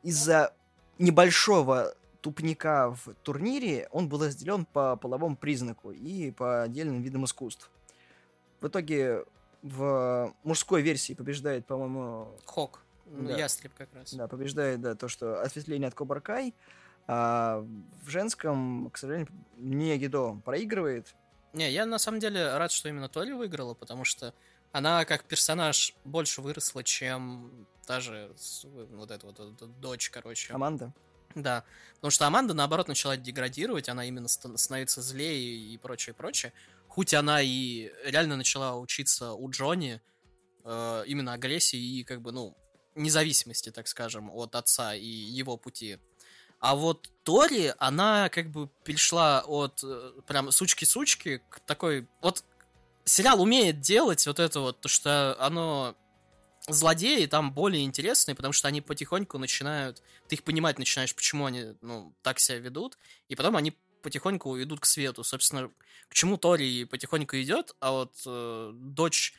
[0.03, 0.53] из-за
[0.99, 7.69] небольшого тупника в турнире он был разделен по половому признаку и по отдельным видам искусств.
[8.59, 9.23] В итоге
[9.61, 12.81] в мужской версии побеждает, по-моему, Хок.
[13.05, 13.37] Ну, Да.
[13.37, 14.13] Ястреб как раз.
[14.13, 16.53] да, побеждает, да, то, что ответвление от Кобра Кай,
[17.07, 17.65] а
[18.03, 21.15] в женском, к сожалению, не Гидо проигрывает.
[21.53, 24.33] Не, я на самом деле рад, что именно Толи выиграла, потому что
[24.71, 30.51] она как персонаж больше выросла, чем даже вот эта вот, эта дочь, короче.
[30.51, 30.93] Команда.
[31.35, 31.63] Да,
[31.95, 36.53] потому что Аманда, наоборот, начала деградировать, она именно ста- становится злее и прочее, прочее.
[36.87, 40.01] Хоть она и реально начала учиться у Джонни
[40.63, 42.57] э, именно агрессии и, как бы, ну,
[42.95, 45.99] независимости, так скажем, от отца и его пути.
[46.59, 52.07] А вот Тори, она как бы перешла от э, прям сучки-сучки к такой...
[52.21, 52.43] Вот
[53.07, 55.95] сериал умеет делать вот это вот, то что оно
[56.67, 61.75] злодеи там более интересные, потому что они потихоньку начинают, ты их понимать начинаешь, почему они,
[61.81, 62.97] ну, так себя ведут,
[63.29, 65.23] и потом они потихоньку идут к свету.
[65.23, 65.71] Собственно,
[66.09, 69.33] к чему Тори потихоньку идет, а вот э, дочь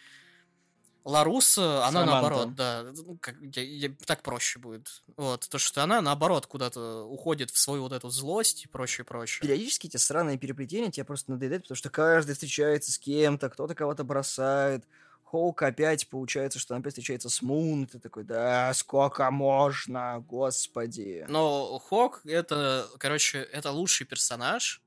[1.09, 2.13] Ларуса, она Саманта.
[2.13, 5.03] наоборот, да, ну, как, я- я- так проще будет.
[5.17, 9.41] Вот, то, что она наоборот куда-то уходит в свою вот эту злость и прочее, прочее.
[9.41, 14.05] Периодически эти сраные переплетения тебе просто надоедают, потому что каждый встречается с кем-то, кто-то кого-то
[14.05, 14.85] бросает.
[15.25, 17.87] Хоук опять получается, что он опять встречается с Мун.
[17.87, 21.25] Ты такой, да, сколько можно, господи.
[21.29, 24.83] Но Хок это, короче, это лучший персонаж.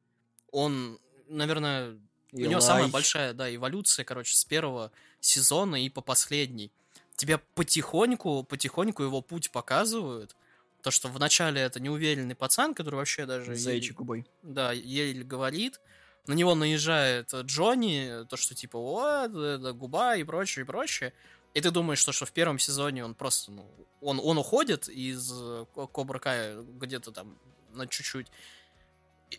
[0.52, 1.98] Он, наверное,
[2.32, 2.92] у него самая Илай.
[2.92, 6.72] большая, да, эволюция, короче, с первого сезона и по последний.
[7.16, 10.36] Тебе потихоньку, потихоньку его путь показывают.
[10.82, 13.56] То, что вначале это неуверенный пацан, который вообще даже...
[13.56, 14.26] С еле- губой.
[14.42, 15.80] да, еле говорит.
[16.28, 21.14] На него наезжает Джонни, то, что типа, о, это губа и прочее, и прочее.
[21.54, 23.66] И ты думаешь, что, что в первом сезоне он просто, ну,
[24.00, 27.38] он, он уходит из э, Ко- Кобра Кая где-то там
[27.74, 28.28] на чуть-чуть.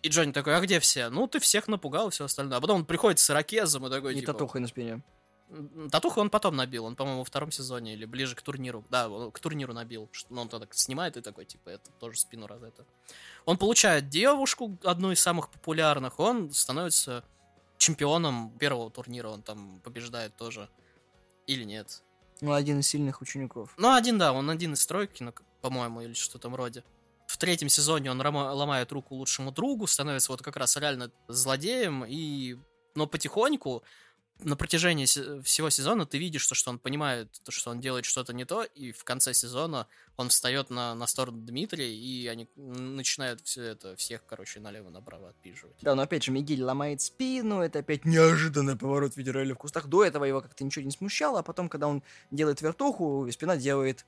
[0.02, 1.08] И- Джонни такой, а где все?
[1.10, 2.58] Ну, ты всех напугал, и все остальное.
[2.58, 4.32] А потом он приходит с ирокезом и такой, И типа...
[4.32, 5.02] татухой на спине.
[5.90, 8.86] Татуху он потом набил, он, по-моему, во втором сезоне или ближе к турниру.
[8.88, 10.08] Да, он к турниру набил.
[10.12, 12.86] что- Ну, он тогда снимает и такой, типа, это тоже спину раз это.
[13.44, 17.22] Он получает девушку, одну из самых популярных, он становится
[17.76, 20.70] чемпионом первого турнира, он там побеждает тоже.
[21.46, 22.02] Или нет.
[22.40, 23.74] Ну, один из сильных учеников.
[23.76, 26.82] Ну, один, да, он один из тройки, ну, по-моему, или что там вроде.
[27.42, 32.56] Третьем сезоне он ломает руку лучшему другу, становится вот как раз реально злодеем, и...
[32.94, 33.82] Но потихоньку
[34.44, 38.04] на протяжении се- всего сезона ты видишь, то, что он понимает, то, что он делает
[38.04, 42.48] что-то не то, и в конце сезона он встает на, на сторону Дмитрия, и они
[42.54, 45.78] начинают все это, всех, короче, налево-направо отпиживать.
[45.82, 49.88] Да, но опять же, Мигель ломает спину, это опять неожиданный поворот в виде в кустах.
[49.88, 54.06] До этого его как-то ничего не смущало, а потом, когда он делает вертуху, спина делает...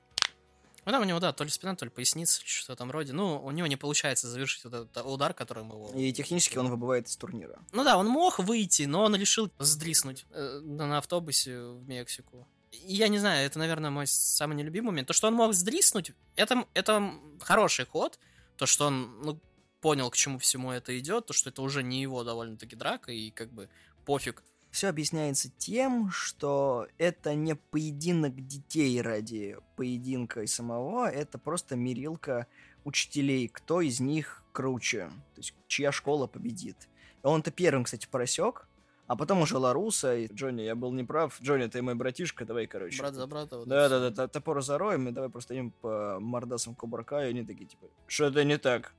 [0.85, 3.11] Ну, там у него, да, то ли спина, то ли поясница, что там вроде.
[3.11, 5.91] Ну, у него не получается завершить вот этот удар, которым его...
[5.95, 7.59] И технически он выбывает из турнира.
[7.71, 12.47] Ну да, он мог выйти, но он решил сдриснуть э, на автобусе в Мексику.
[12.71, 15.07] Я не знаю, это, наверное, мой самый нелюбимый момент.
[15.07, 18.19] То, что он мог сдриснуть, это, это хороший ход.
[18.57, 19.39] То, что он ну,
[19.81, 23.31] понял, к чему всему это идет, то, что это уже не его довольно-таки драка, и
[23.31, 23.69] как бы
[24.05, 24.43] пофиг.
[24.75, 32.47] Все объясняется тем, что это не поединок детей ради поединка и самого, это просто мерилка
[32.83, 36.75] учителей, кто из них круче, то есть чья школа победит.
[37.23, 38.67] Он-то первым, кстати, просек,
[39.07, 41.41] а потом уже Ларуса и Джонни, я был неправ.
[41.41, 42.99] Джонни, ты мой братишка, давай, короче.
[42.99, 43.59] Брат за брата.
[43.59, 47.45] вот Да, да, да, топор зароем, и давай просто идем по мордасам Кобрака, и они
[47.45, 48.93] такие, типа, что это не так?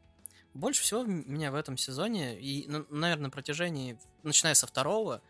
[0.55, 5.21] Больше всего меня в этом сезоне, и, ну, наверное, на протяжении, начиная со второго,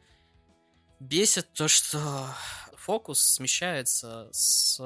[1.01, 2.35] бесит то, что
[2.77, 4.81] фокус смещается с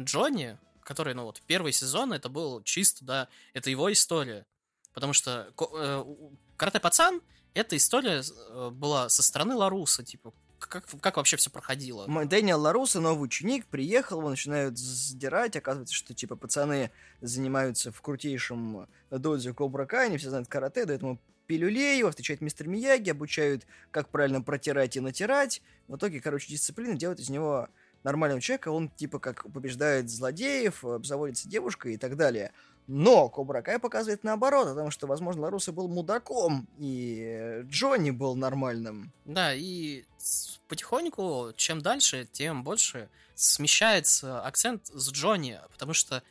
[0.00, 4.46] Джонни, который, ну вот, первый сезон это был чисто, да, это его история.
[4.94, 6.04] Потому что э,
[6.56, 7.20] Карате Пацан,
[7.54, 12.06] эта история э, была со стороны Ларуса, типа, как, как вообще все проходило.
[12.24, 18.88] Дэниел Ларуса, новый ученик, приехал, его начинают сдирать, оказывается, что, типа, пацаны занимаются в крутейшем
[19.10, 23.66] додзе Кобра Кай, они все знают карате, дают ему пилюлей, его встречает мистер Мияги, обучают,
[23.90, 25.62] как правильно протирать и натирать.
[25.88, 27.68] В итоге, короче, дисциплина делает из него
[28.04, 32.52] нормального человека, он, типа, как побеждает злодеев, обзаводится девушкой и так далее.
[32.86, 38.36] Но Кобра Кай показывает наоборот, потому что, возможно, Ларуса был мудаком, и э, Джонни был
[38.36, 39.12] нормальным.
[39.24, 40.04] Да, и
[40.68, 46.22] потихоньку, чем дальше, тем больше смещается акцент с Джонни, потому что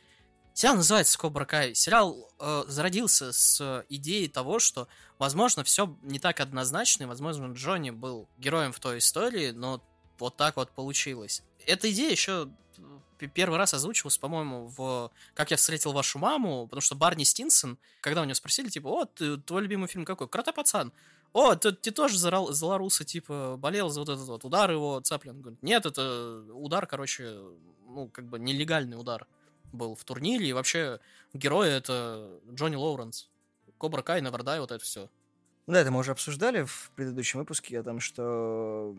[0.56, 1.74] сериал называется Кобра Кай.
[1.74, 4.88] Сериал э, зародился с идеей того, что,
[5.18, 9.82] возможно, все не так однозначно, и, возможно, Джонни был героем в той истории, но
[10.18, 11.42] вот так вот получилось.
[11.66, 12.48] Эта идея еще
[13.18, 17.76] п- первый раз озвучивалась, по-моему, в «Как я встретил вашу маму», потому что Барни Стинсон,
[18.00, 20.26] когда у него спросили, типа, о, ты- твой любимый фильм какой?
[20.26, 20.90] «Крота пацан».
[21.34, 25.42] О, ты, ты тоже за, за типа, болел за вот этот вот удар его цаплин.
[25.42, 27.30] Говорит, нет, это удар, короче,
[27.86, 29.26] ну, как бы нелегальный удар
[29.76, 31.00] был в турнире, и вообще
[31.32, 33.30] герой это Джонни Лоуренс.
[33.78, 35.10] Кобра Кай, Невердай, вот это все.
[35.66, 38.96] Да, это мы уже обсуждали в предыдущем выпуске о том, что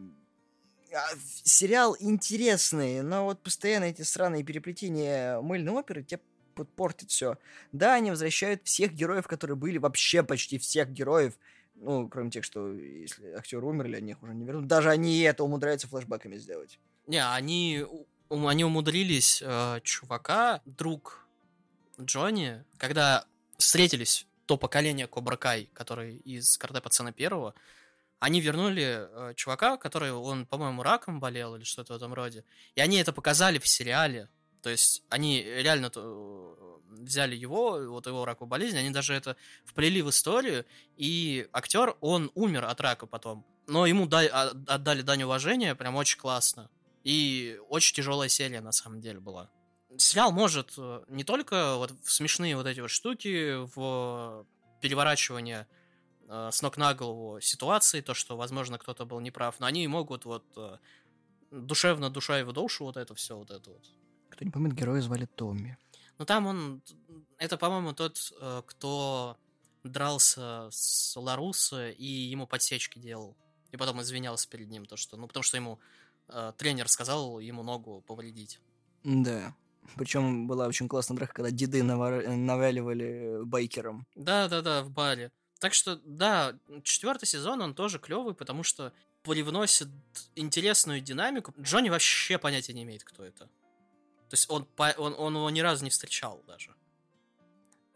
[0.93, 6.21] а, в- сериал интересный, но вот постоянно эти странные переплетения мыльной оперы тебе
[6.75, 7.37] портит все.
[7.71, 11.37] Да, они возвращают всех героев, которые были, вообще почти всех героев,
[11.75, 14.67] ну, кроме тех, что если актеры умерли, они их уже не вернут.
[14.67, 16.79] Даже они это умудряются флешбеками сделать.
[17.05, 17.85] Не, они,
[18.29, 21.25] они умудрились э, чувака, друг
[21.99, 23.25] Джонни, когда
[23.57, 27.53] встретились то поколение Кобра Кай, который из Карате Пацана первого,
[28.19, 32.43] они вернули э, чувака, который, он, по-моему, раком болел или что-то в этом роде.
[32.75, 34.29] И они это показали в сериале.
[34.61, 36.01] То есть они реально то,
[36.89, 39.35] э, взяли его, вот его раковую болезнь, они даже это
[39.65, 43.45] вплели в историю, и актер, он умер от рака потом.
[43.67, 46.69] Но ему дай- а- отдали дань уважения, прям очень классно.
[47.07, 49.49] И очень тяжелая серия, на самом деле, была.
[49.95, 54.45] Сериал может э, не только вот в смешные вот эти вот штуки, в
[54.81, 55.67] переворачивание
[56.27, 60.25] э, с ног на голову ситуации, то, что, возможно, кто-то был неправ, но они могут
[60.25, 60.79] вот э,
[61.49, 63.85] душевно душа его душу, вот это все, вот это вот.
[64.29, 65.77] Кто не помнит, героя звали Томми.
[66.17, 66.81] Ну там он,
[67.37, 69.37] это, по-моему, тот, э, кто
[69.85, 73.37] дрался с Ларуса и ему подсечки делал.
[73.71, 75.79] И потом извинялся перед ним, то что, ну, потому что ему
[76.29, 78.59] э, тренер сказал ему ногу повредить.
[79.03, 79.55] Да.
[79.95, 82.27] Причем была очень классная драка, когда деды навар...
[82.27, 84.05] наваливали байкером.
[84.15, 85.31] Да, да, да, в баре.
[85.59, 89.87] Так что, да, четвертый сезон, он тоже клевый, потому что привносит
[90.35, 91.53] интересную динамику.
[91.59, 93.45] Джонни вообще понятия не имеет, кто это.
[93.45, 96.75] То есть он, он, он его ни разу не встречал даже.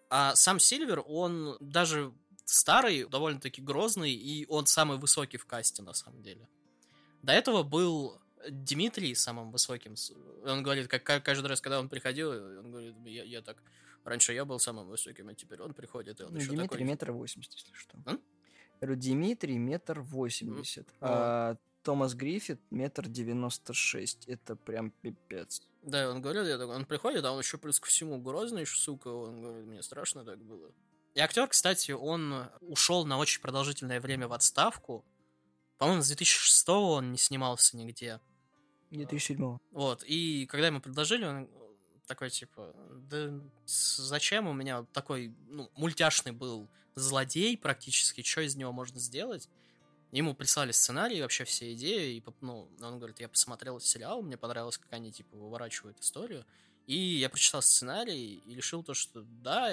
[0.09, 2.13] А сам Сильвер, он даже
[2.45, 6.47] старый, довольно-таки грозный, и он самый высокий в касте, на самом деле.
[7.21, 9.95] До этого был Дмитрий самым высоким.
[10.45, 13.61] Он говорит, как каждый раз, когда он приходил, он говорит, я, я так...
[14.03, 16.83] Раньше я был самым высоким, а теперь он приходит, и он ну, еще Дмитрий такой...
[16.83, 17.97] метр восемьдесят, если что.
[18.05, 18.17] А?
[18.81, 20.97] говорю, Дмитрий метр восемьдесят, Mm.
[21.01, 24.27] а Томас Гриффит метр девяносто шесть.
[24.27, 25.61] Это прям пипец.
[25.83, 29.07] Да, он говорил, я такой, он приходит, а он еще плюс ко всему грозный, сука,
[29.07, 30.71] он говорит, мне страшно так было.
[31.15, 35.03] И актер, кстати, он ушел на очень продолжительное время в отставку.
[35.77, 38.19] По-моему, с 2006 он не снимался нигде.
[38.91, 41.49] 2007 Вот, и когда ему предложили, он
[42.07, 42.75] такой, типа,
[43.09, 43.31] да
[43.65, 49.49] зачем у меня такой, ну, мультяшный был злодей практически, что из него можно сделать?
[50.11, 54.77] Ему прислали сценарий, вообще все идеи, и, ну, он говорит, я посмотрел сериал, мне понравилось,
[54.77, 56.45] как они, типа, выворачивают историю,
[56.85, 59.71] и я прочитал сценарий и решил то, что да,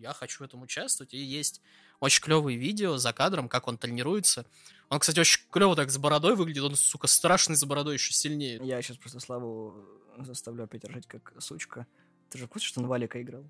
[0.00, 1.60] я хочу в этом участвовать, и есть
[2.00, 4.46] очень клевые видео за кадром, как он тренируется.
[4.88, 8.60] Он, кстати, очень клево так с бородой выглядит, он, сука, страшный с бородой еще сильнее.
[8.62, 9.74] Я сейчас просто Славу
[10.18, 11.86] заставлю опять ржать как сучка.
[12.30, 13.44] Ты же в курсе, что он Валика играл?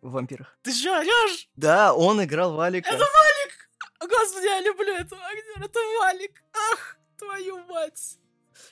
[0.00, 0.58] В «Вампирах».
[0.62, 1.48] Ты что, орешь?
[1.56, 2.88] Да, он играл Валика.
[2.88, 3.70] Это Валик!
[4.00, 6.42] Господи, я люблю этого актера, это Валик!
[6.72, 8.18] Ах, твою мать!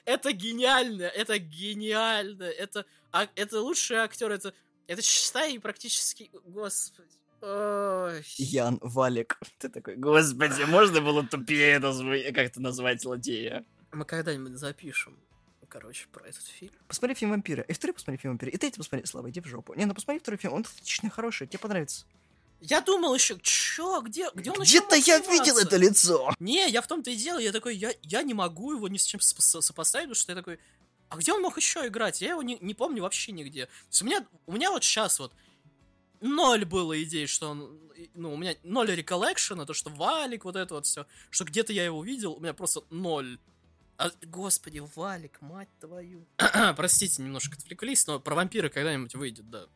[0.05, 4.55] Это гениально, это гениально, это, а, это лучший актер, это,
[4.87, 7.19] это считай практически, господи.
[7.41, 9.39] Ян Валик.
[9.59, 11.81] Ты такой, господи, можно было тупее
[12.33, 13.65] как-то назвать злодея?
[13.93, 15.19] Мы когда-нибудь запишем,
[15.69, 16.73] короче, про этот фильм.
[16.87, 17.65] Посмотри фильм «Вампиры».
[17.69, 18.53] И второй посмотри фильм «Вампиры».
[18.53, 19.07] И третий посмотри.
[19.07, 19.75] Слава, иди в жопу.
[19.75, 20.55] Не, ну посмотри второй фильм.
[20.55, 21.47] Он отличный, хороший.
[21.47, 22.07] Тебе понравится.
[22.61, 26.35] Я думал еще, чё, где, где он Где-то я видел это лицо.
[26.41, 29.05] Не, я в том-то и дело, я такой, я, я не могу его ни с
[29.05, 30.59] чем сопо- сопоставить, потому что я такой,
[31.09, 32.21] а где он мог еще играть?
[32.21, 33.67] Я его не, не помню вообще нигде.
[33.67, 35.33] То есть у меня, у меня вот сейчас вот
[36.21, 37.79] ноль было идей, что он,
[38.15, 41.85] ну, у меня ноль реколлекшена, то, что Валик, вот это вот все, что где-то я
[41.85, 43.39] его видел, у меня просто ноль.
[43.97, 46.25] А, господи, Валик, мать твою.
[46.77, 49.67] Простите, немножко отвлеклись, но про вампира когда-нибудь выйдет, да.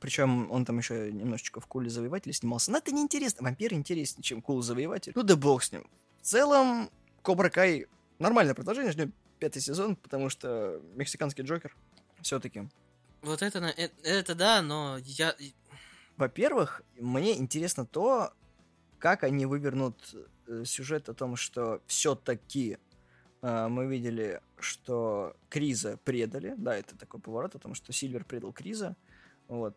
[0.00, 2.72] Причем он там еще немножечко в Куле Завоевателя снимался.
[2.72, 3.44] Но это неинтересно.
[3.44, 5.12] Вампир интереснее, чем Кул Завоеватель.
[5.14, 5.88] Ну да бог с ним.
[6.22, 6.90] В целом,
[7.22, 7.86] Кобра Кай
[8.18, 8.90] нормальное продолжение.
[8.92, 11.76] Ждем пятый сезон, потому что мексиканский Джокер
[12.22, 12.68] все-таки.
[13.22, 15.36] Вот это, на- э- это да, но я...
[16.16, 18.32] Во-первых, мне интересно то,
[18.98, 20.14] как они вывернут
[20.46, 22.78] э, сюжет о том, что все-таки
[23.42, 26.54] мы видели, что Криза предали.
[26.56, 28.96] Да, это такой поворот о том, что Сильвер предал Криза.
[29.46, 29.76] Вот.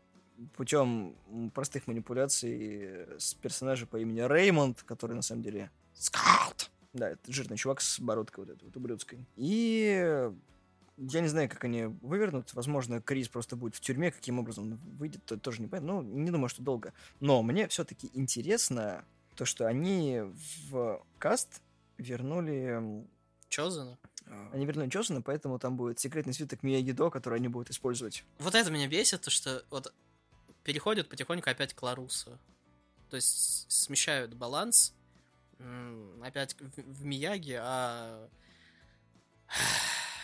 [0.55, 1.15] Путем
[1.53, 6.71] простых манипуляций с персонажем по имени Реймонд, который на самом деле Скаут.
[6.93, 9.27] Да, это жирный чувак с бородкой вот этой вот ублюдской.
[9.35, 10.31] И
[10.99, 12.53] я не знаю, как они вывернут.
[12.53, 14.11] Возможно, Крис просто будет в тюрьме.
[14.11, 16.01] Каким образом он выйдет, то тоже не понятно.
[16.01, 16.93] Ну, не думаю, что долго.
[17.19, 20.21] Но мне все-таки интересно то, что они
[20.69, 21.61] в каст
[21.97, 23.07] вернули...
[23.47, 23.97] Чозена?
[24.51, 28.25] Они вернули Джозена, поэтому там будет секретный свиток Миягидо, который они будут использовать.
[28.37, 29.93] Вот это меня бесит, то что вот
[30.63, 32.37] переходят потихоньку опять к Ларусу.
[33.09, 34.93] То есть смещают баланс
[36.21, 38.29] опять в, в Мияги, а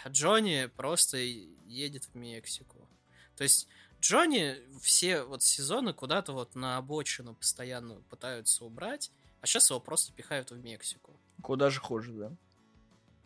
[0.10, 2.88] Джонни просто едет в Мексику.
[3.36, 3.68] То есть
[4.02, 10.14] Джонни все вот сезоны куда-то вот на обочину постоянно пытаются убрать, а сейчас его просто
[10.14, 11.20] пихают в Мексику.
[11.42, 12.32] Куда же хуже, да?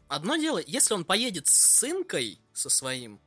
[0.07, 3.19] Одно дело, если он поедет с сынкой со своим,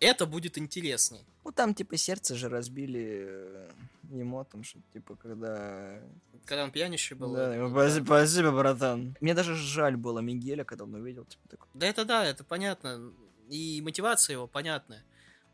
[0.00, 1.18] это будет интересно.
[1.44, 3.70] Ну, там, типа, сердце же разбили э,
[4.10, 6.00] ему, там, что, типа, когда...
[6.44, 7.34] Когда он пьянющий был.
[7.34, 9.16] Да, это, спасибо, спасибо, братан.
[9.20, 11.68] Мне даже жаль было Мигеля, когда он увидел, типа, такой...
[11.74, 13.12] Да это да, это понятно.
[13.48, 15.04] И мотивация его понятная.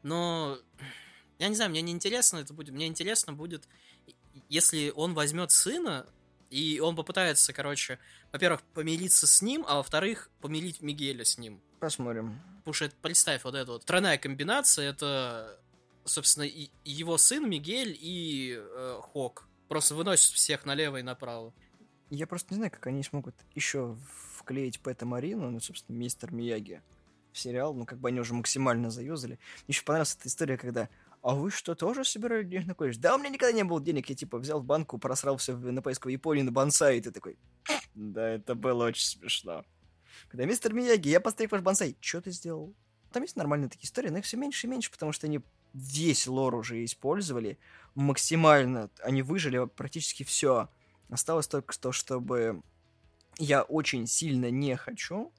[0.03, 0.59] Но
[1.39, 2.75] я не знаю, мне не интересно это будет.
[2.75, 3.69] Мне интересно будет,
[4.49, 6.07] если он возьмет сына,
[6.51, 7.99] и он попытается, короче,
[8.33, 11.61] во-первых, помириться с ним, а во-вторых, помирить Мигеля с ним.
[11.85, 12.41] Посмотрим.
[12.61, 15.61] Потому что, это, представь, вот эта вот тройная комбинация, это,
[16.07, 19.47] собственно, и его сын Мигель и э, Хок.
[19.69, 21.53] Просто выносят всех налево и направо.
[22.09, 23.99] Я просто не знаю, как они смогут еще
[24.39, 26.83] вклеить Пэта Марину, ну, собственно, мистер Мияги
[27.33, 29.33] в сериал, ну, как бы они уже максимально заюзали.
[29.33, 30.89] Мне еще понравилась эта история, когда
[31.21, 32.97] а вы что, тоже собирали денег на колледж?
[32.97, 34.09] Да, у меня никогда не было денег.
[34.09, 37.11] Я, типа, взял в банку, просрал все на поиск в Японии на бонсай, и ты
[37.11, 37.39] такой...
[37.95, 39.65] Да, это было очень смешно.
[40.29, 41.97] Когда мистер Мияги, я постриг ваш бонсай.
[42.01, 42.75] Что ты сделал?
[43.13, 45.41] Там есть нормальные такие истории, но их все меньше и меньше, потому что они
[45.73, 47.59] весь лор уже использовали.
[47.95, 50.69] Максимально они выжили практически все.
[51.11, 52.63] Осталось только то, чтобы
[53.39, 55.33] я очень сильно не хочу.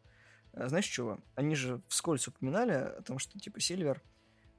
[0.54, 1.20] А, знаешь чего?
[1.36, 4.02] Они же вскользь упоминали о том, что типа Сильвер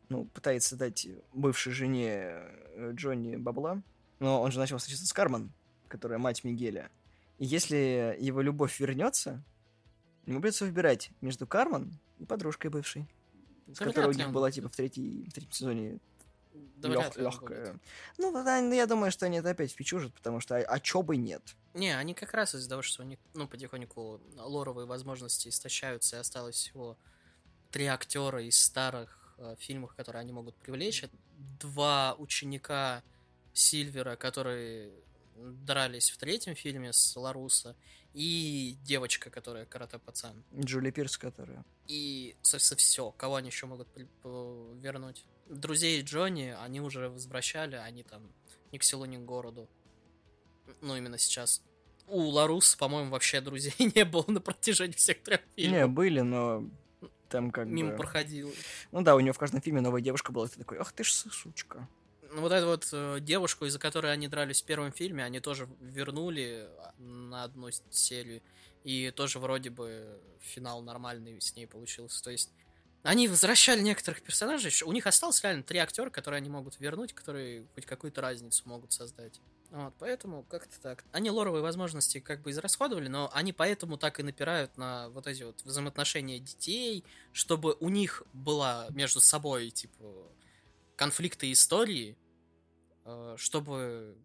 [0.08, 3.82] ну, пытается дать бывшей жене э, Джонни бабла,
[4.18, 5.52] но он же начал встречаться с Кармен,
[5.88, 6.90] которая мать Мигеля.
[7.38, 9.42] И если его любовь вернется,
[10.26, 13.06] ему придется выбирать между Кармен и подружкой бывшей,
[13.66, 16.00] да с которой у них была типа в, третий, в третьем сезоне
[16.76, 17.78] да лег, легкая.
[18.18, 21.16] Ну, да, я думаю, что они это опять впечужат, потому что а, а чё бы
[21.16, 21.42] нет?
[21.74, 26.18] Не, они как раз из-за того, что у них, ну, потихоньку лоровые возможности истощаются, и
[26.18, 26.96] осталось всего
[27.70, 31.04] три актера из старых э, фильмов, которые они могут привлечь.
[31.60, 33.02] Два ученика
[33.52, 34.92] Сильвера, которые
[35.36, 37.76] дрались в третьем фильме с Ларуса,
[38.16, 40.42] и девочка, которая карате-пацан.
[40.58, 41.62] Джули Пирс, которая.
[41.86, 43.10] И, собственно, все.
[43.10, 43.88] Кого они еще могут
[44.24, 45.26] вернуть?
[45.50, 48.32] Друзей Джонни они уже возвращали, они там
[48.72, 49.68] ни к селу, ни к городу.
[50.80, 51.62] Ну, именно сейчас.
[52.06, 55.78] У Ларус, по-моему, вообще друзей не было на протяжении всех трех фильмов.
[55.78, 56.64] Не, были, но
[57.28, 57.96] там как Мимо бы...
[57.98, 58.50] проходил.
[58.92, 61.04] Ну да, у него в каждом фильме новая девушка была, и ты такой, ах ты
[61.04, 61.86] ж сучка.
[62.32, 65.68] Ну вот эту вот э, девушку, из-за которой они дрались в первом фильме, они тоже
[65.80, 68.42] вернули а, на одну серию.
[68.84, 72.22] И тоже вроде бы финал нормальный с ней получился.
[72.22, 72.50] То есть
[73.02, 74.72] они возвращали некоторых персонажей.
[74.84, 78.92] У них осталось реально три актера, которые они могут вернуть, которые хоть какую-то разницу могут
[78.92, 79.40] создать.
[79.70, 81.04] Вот, поэтому как-то так.
[81.12, 85.42] Они лоровые возможности как бы израсходовали, но они поэтому так и напирают на вот эти
[85.42, 90.04] вот взаимоотношения детей, чтобы у них была между собой, типа,
[90.96, 92.16] конфликты истории,
[93.04, 94.16] э, чтобы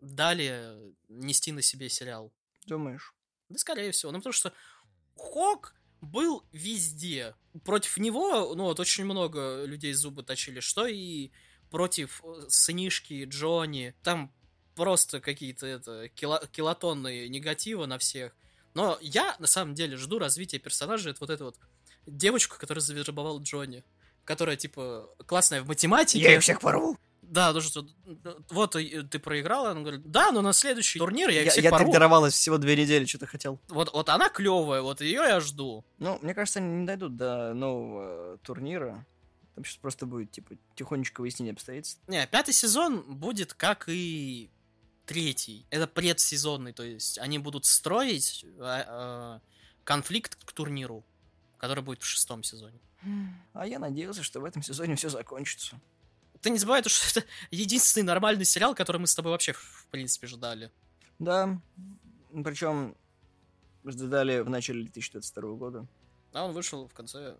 [0.00, 2.32] далее нести на себе сериал.
[2.66, 3.14] Думаешь?
[3.48, 4.12] Да, скорее всего.
[4.12, 4.52] Ну, потому что
[5.16, 7.34] Хок был везде.
[7.64, 11.30] Против него, ну, вот очень много людей зубы точили, что и
[11.70, 13.94] против э, сынишки Джонни.
[14.02, 14.32] Там
[14.74, 18.34] просто какие-то это кило, килотонные негатива на всех.
[18.74, 21.10] Но я, на самом деле, жду развития персонажа.
[21.10, 21.58] Это вот эта вот
[22.06, 23.84] девочка, которая завербовала Джонни.
[24.24, 26.22] Которая, типа, классная в математике.
[26.22, 26.96] Я их всех порву.
[27.22, 27.86] Да, то, что
[28.50, 31.92] вот ты проиграла, она говорит, да, но на следующий турнир я, я всех Я порву.
[31.92, 33.60] тренировалась всего две недели, что ты хотел.
[33.68, 35.84] Вот, вот она клевая, вот ее я жду.
[35.98, 39.06] Ну, мне кажется, они не дойдут до нового турнира.
[39.54, 42.00] Там сейчас просто будет, типа, тихонечко выяснение обстоятельств.
[42.08, 44.50] Не, пятый сезон будет как и
[45.06, 45.66] третий.
[45.70, 49.40] Это предсезонный, то есть они будут строить э, э,
[49.84, 51.04] конфликт к турниру,
[51.58, 52.80] который будет в шестом сезоне.
[53.52, 55.80] А я надеялся, что в этом сезоне все закончится.
[56.40, 60.26] Ты не забывай, что это единственный нормальный сериал, который мы с тобой вообще, в принципе,
[60.26, 60.70] ждали.
[61.18, 61.60] Да,
[62.32, 62.96] причем
[63.84, 65.86] ждали в начале 2022 года.
[66.32, 67.36] А он вышел в конце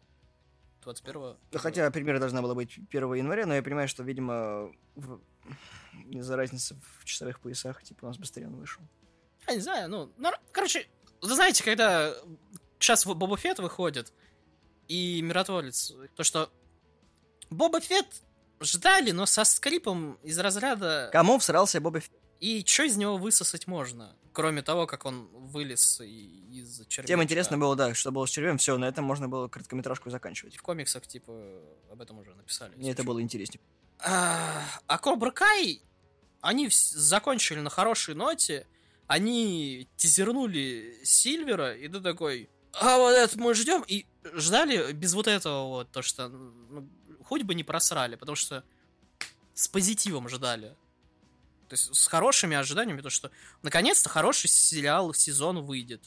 [0.85, 1.37] 21-го.
[1.59, 5.21] Хотя премьера должна была быть 1 января, но я понимаю, что, видимо, в...
[6.11, 8.83] из-за разницы в часовых поясах, типа, у нас быстрее он вышел.
[9.47, 10.87] Я не знаю, ну, ну короче,
[11.23, 12.15] вы знаете, когда
[12.79, 14.13] сейчас Боба Фетт выходит
[14.91, 16.51] и Миротворец, то, что
[17.49, 18.23] Боба Фетт
[18.61, 21.11] ждали, но со скрипом из разряда...
[21.13, 22.13] Кому всрался Боба Фетт?
[22.41, 24.17] И что из него высосать можно?
[24.33, 27.07] Кроме того, как он вылез из червячка.
[27.07, 28.59] Тем интересно было, да, что было с червем.
[28.59, 30.57] Все, на этом можно было короткометражку заканчивать.
[30.57, 31.33] В комиксах, типа,
[31.93, 32.75] об этом уже написали.
[32.75, 33.61] Мне это было интереснее.
[34.01, 35.83] А, а Кобра Кай,
[36.41, 38.67] они закончили на хорошей ноте.
[39.07, 42.51] Они тизернули Сильвера, и ты такой...
[42.73, 43.85] А вот это мы ждем.
[43.87, 46.89] И ждали без вот этого вот, то, что ну,
[47.25, 48.65] хоть бы не просрали, потому что
[49.55, 50.77] с позитивом ждали.
[51.69, 53.31] То есть с хорошими ожиданиями, то что
[53.63, 56.03] наконец-то хороший сериал, сезон выйдет.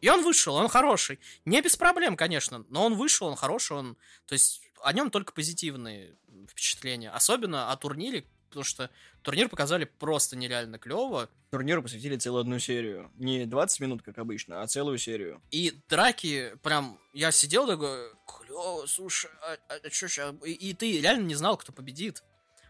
[0.00, 1.20] И он вышел, он хороший.
[1.44, 3.96] Не без проблем, конечно, но он вышел, он хороший, он...
[4.26, 6.16] То есть о нем только позитивные
[6.48, 7.10] впечатления.
[7.10, 8.90] Особенно о турнире, потому что
[9.22, 11.28] турнир показали просто нереально клево.
[11.50, 13.10] Турниру посвятили целую одну серию.
[13.16, 15.40] Не 20 минут, как обычно, а целую серию.
[15.50, 20.34] И драки, прям, я сидел такой, клево, слушай, а, а, а что сейчас?
[20.44, 22.22] И, и ты реально не знал, кто победит.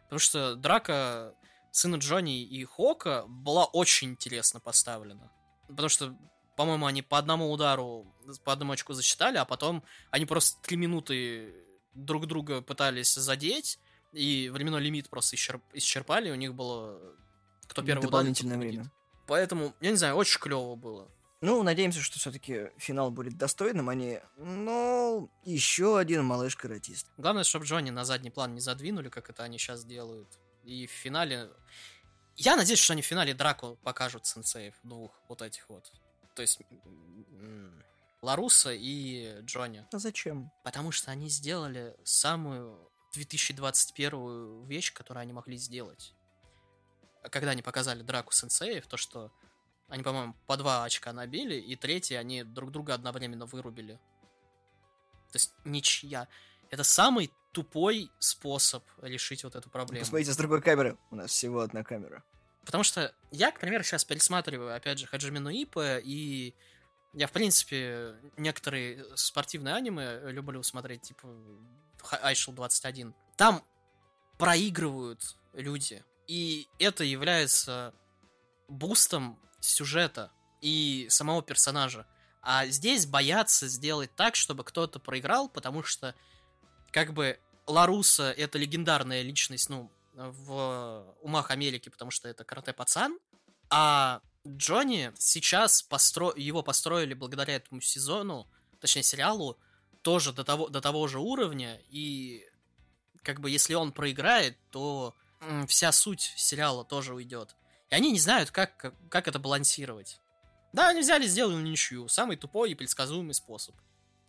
[0.04, 1.34] Потому что драка
[1.72, 5.32] сына Джонни и Хока была очень интересно поставлена.
[5.68, 6.16] Потому что
[6.56, 8.06] по-моему, они по одному удару,
[8.44, 11.54] по одному очку засчитали, а потом они просто три минуты
[11.94, 13.78] друг друга пытались задеть,
[14.12, 17.00] и временной лимит просто исчерп, исчерпали, у них было
[17.66, 18.90] кто первый Дополнительное ударит, время.
[19.26, 21.08] Поэтому, я не знаю, очень клево было.
[21.40, 27.06] Ну, надеемся, что все-таки финал будет достойным, а не, ну, еще один малыш-каратист.
[27.16, 30.28] Главное, чтобы Джонни на задний план не задвинули, как это они сейчас делают.
[30.64, 31.48] И в финале...
[32.36, 35.90] Я надеюсь, что они в финале драку покажут сенсеев двух вот этих вот.
[36.34, 36.60] То есть
[38.20, 39.86] Ларуса и Джонни.
[39.92, 40.50] А зачем?
[40.62, 46.14] Потому что они сделали самую 2021 вещь, которую они могли сделать.
[47.30, 49.30] Когда они показали драку сенсеев, то что
[49.88, 53.94] они, по-моему, по два очка набили, и третий они друг друга одновременно вырубили.
[55.32, 56.28] То есть ничья.
[56.70, 60.04] Это самый тупой способ решить вот эту проблему.
[60.04, 60.96] Посмотрите с другой камеры.
[61.10, 62.22] У нас всего одна камера.
[62.64, 66.54] Потому что я, к примеру, сейчас пересматриваю, опять же, Хаджимину Ипа, и
[67.12, 71.26] я, в принципе, некоторые спортивные аниме люблю смотреть, типа
[72.22, 73.14] Айшел 21.
[73.36, 73.64] Там
[74.38, 76.04] проигрывают люди.
[76.26, 77.94] И это является
[78.68, 80.30] бустом сюжета
[80.60, 82.06] и самого персонажа.
[82.42, 86.14] А здесь боятся сделать так, чтобы кто-то проиграл, потому что,
[86.90, 93.18] как бы, Ларуса— это легендарная личность, ну, в умах Америки, потому что это карате-пацан,
[93.70, 96.32] а Джонни сейчас постро...
[96.36, 98.48] его построили благодаря этому сезону,
[98.80, 99.58] точнее сериалу,
[100.02, 102.44] тоже до того, до того же уровня, и
[103.22, 105.14] как бы если он проиграет, то
[105.66, 107.56] вся суть сериала тоже уйдет.
[107.90, 110.20] И они не знают, как, как, как это балансировать.
[110.72, 112.08] Да, они взяли, сделали ничью.
[112.08, 113.74] Самый тупой и предсказуемый способ.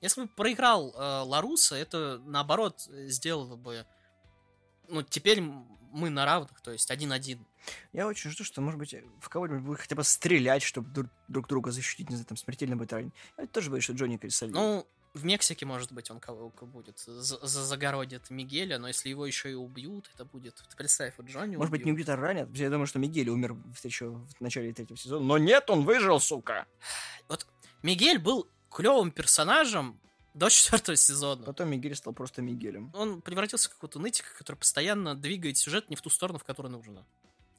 [0.01, 3.86] Если бы проиграл э, Ларуса, это наоборот сделало бы.
[4.88, 7.45] Ну, теперь мы на равных, то есть один-один.
[7.93, 11.47] Я очень жду, что, может быть, в кого-нибудь будет хотя бы стрелять, чтобы друг, друг
[11.47, 13.13] друга защитить, не знаю, там смертельно будет ранен.
[13.38, 14.55] Это тоже будет, что Джонни пересолил.
[14.55, 19.51] Ну, в Мексике, может быть, он кого будет за загородит Мигеля, но если его еще
[19.51, 20.55] и убьют, это будет...
[20.70, 21.72] Ты представь, вот Джонни Может убьют.
[21.72, 22.49] быть, не убьют, а ранят.
[22.55, 25.26] Я думаю, что Мигель умер еще в начале третьего сезона.
[25.26, 26.66] Но нет, он выжил, сука!
[27.28, 27.45] Вот
[27.84, 29.99] Мигель был клевым персонажем
[30.34, 31.43] до четвертого сезона.
[31.43, 32.91] Потом Мигель стал просто Мигелем.
[32.93, 36.72] Он превратился в какого-то нытика, который постоянно двигает сюжет не в ту сторону, в которую
[36.72, 37.05] нужно.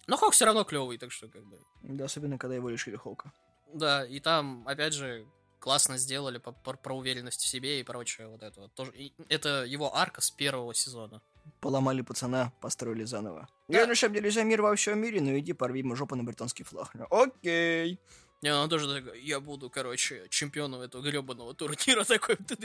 [0.06, 1.60] Но Хок все равно клевый, так что как бы...
[1.82, 3.30] Да, особенно, когда его лишили Хока.
[3.72, 5.26] Да, и там, опять же,
[5.62, 8.74] классно сделали по, по, про уверенность в себе и прочее вот это вот.
[8.74, 11.22] Тоже, и это его арка с первого сезона.
[11.60, 13.48] Поломали пацана, построили заново.
[13.68, 13.80] Да.
[13.80, 16.24] Я на самом деле за мир во всем мире, но иди порви ему жопу на
[16.24, 16.92] британский флаг.
[17.10, 18.00] Окей.
[18.42, 22.56] Не, он тоже такой, я буду, короче, чемпионом этого гребаного турнира такой, ты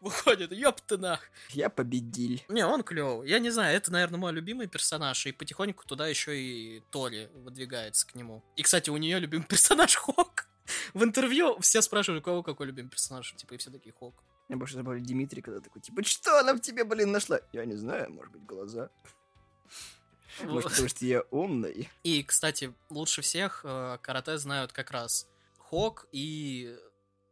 [0.00, 1.20] выходит, ёпты нах.
[1.50, 2.40] Я победил.
[2.48, 3.28] Не, он клевый.
[3.28, 8.04] Я не знаю, это, наверное, мой любимый персонаж, и потихоньку туда еще и Тори выдвигается
[8.04, 8.42] к нему.
[8.56, 10.48] И, кстати, у нее любимый персонаж Хок.
[10.94, 14.22] В интервью все спрашивали, у кого какой любимый персонаж, типа, и все такие Хок.
[14.48, 17.40] Я больше забыл Дмитрий, когда такой, типа, что она в тебе, блин, нашла?
[17.52, 18.90] Я не знаю, может быть, глаза.
[20.42, 21.90] Может, потому что я умный.
[22.04, 26.74] И, кстати, лучше всех э, карате знают как раз Хок и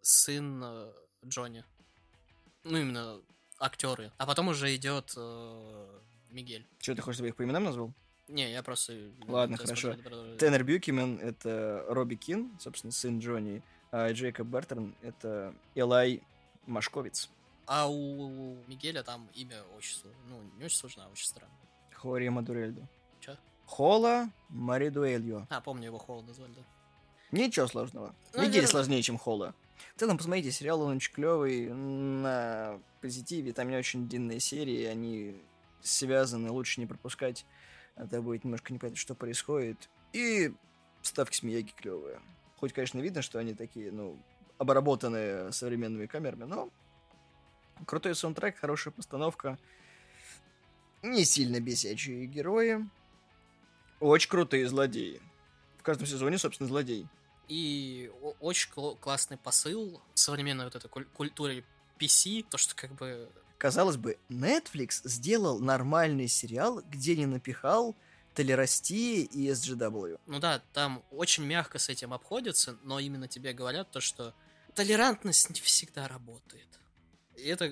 [0.03, 0.93] сын э,
[1.25, 1.65] Джонни.
[2.65, 3.23] Ну, именно
[3.59, 4.13] актеры.
[4.19, 6.67] А потом уже идет э, Мигель.
[6.79, 7.95] Что, ты хочешь, чтобы я их по именам назвал?
[8.31, 8.97] Не, я просто...
[9.27, 9.97] Ладно, хорошо.
[10.39, 16.23] Теннер Бьюкимен— это Робби Кин, собственно, сын Джонни, а Джейкоб Бертерн— это Элай
[16.67, 17.29] Машковец.
[17.67, 20.23] А у Мигеля там имя очень сложное.
[20.29, 21.57] Ну, не очень сложное, а очень странное.
[21.95, 22.89] Хори Мадурельдо.
[23.21, 23.37] Чё?
[23.67, 25.47] Хола Маридуэльо.
[25.51, 26.63] А, помню, его Хола назвали, да.
[27.33, 28.15] Ничего сложного.
[28.35, 29.55] Ну, Мигель сложнее, чем Хола.
[29.95, 35.41] В целом, посмотрите, сериал он очень клевый, на позитиве, там не очень длинные серии, они
[35.81, 37.47] связаны, лучше не пропускать
[37.97, 39.89] это будет немножко непонятно, что происходит.
[40.13, 40.53] И
[41.03, 42.21] ставки с Мияги клевые.
[42.57, 44.19] Хоть, конечно, видно, что они такие, ну,
[44.59, 46.71] обработанные современными камерами, но
[47.87, 49.59] крутой саундтрек, хорошая постановка,
[51.03, 52.87] не сильно бесячие герои,
[54.01, 55.21] очень крутые злодеи.
[55.79, 57.07] В каждом сезоне, собственно, злодей.
[57.49, 61.65] И очень кл- классный посыл современной вот этой куль- культуре
[61.99, 63.31] PC, то, что как бы
[63.61, 67.95] Казалось бы, Netflix сделал нормальный сериал, где не напихал
[68.33, 70.19] толерастии и SGW.
[70.25, 74.35] Ну да, там очень мягко с этим обходятся, но именно тебе говорят то, что
[74.75, 76.69] толерантность не всегда работает.
[77.37, 77.69] И это,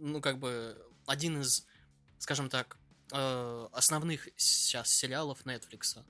[0.00, 0.76] ну, как бы,
[1.06, 1.64] один из,
[2.18, 2.76] скажем так,
[3.12, 6.02] э, основных сейчас сериалов Netflix.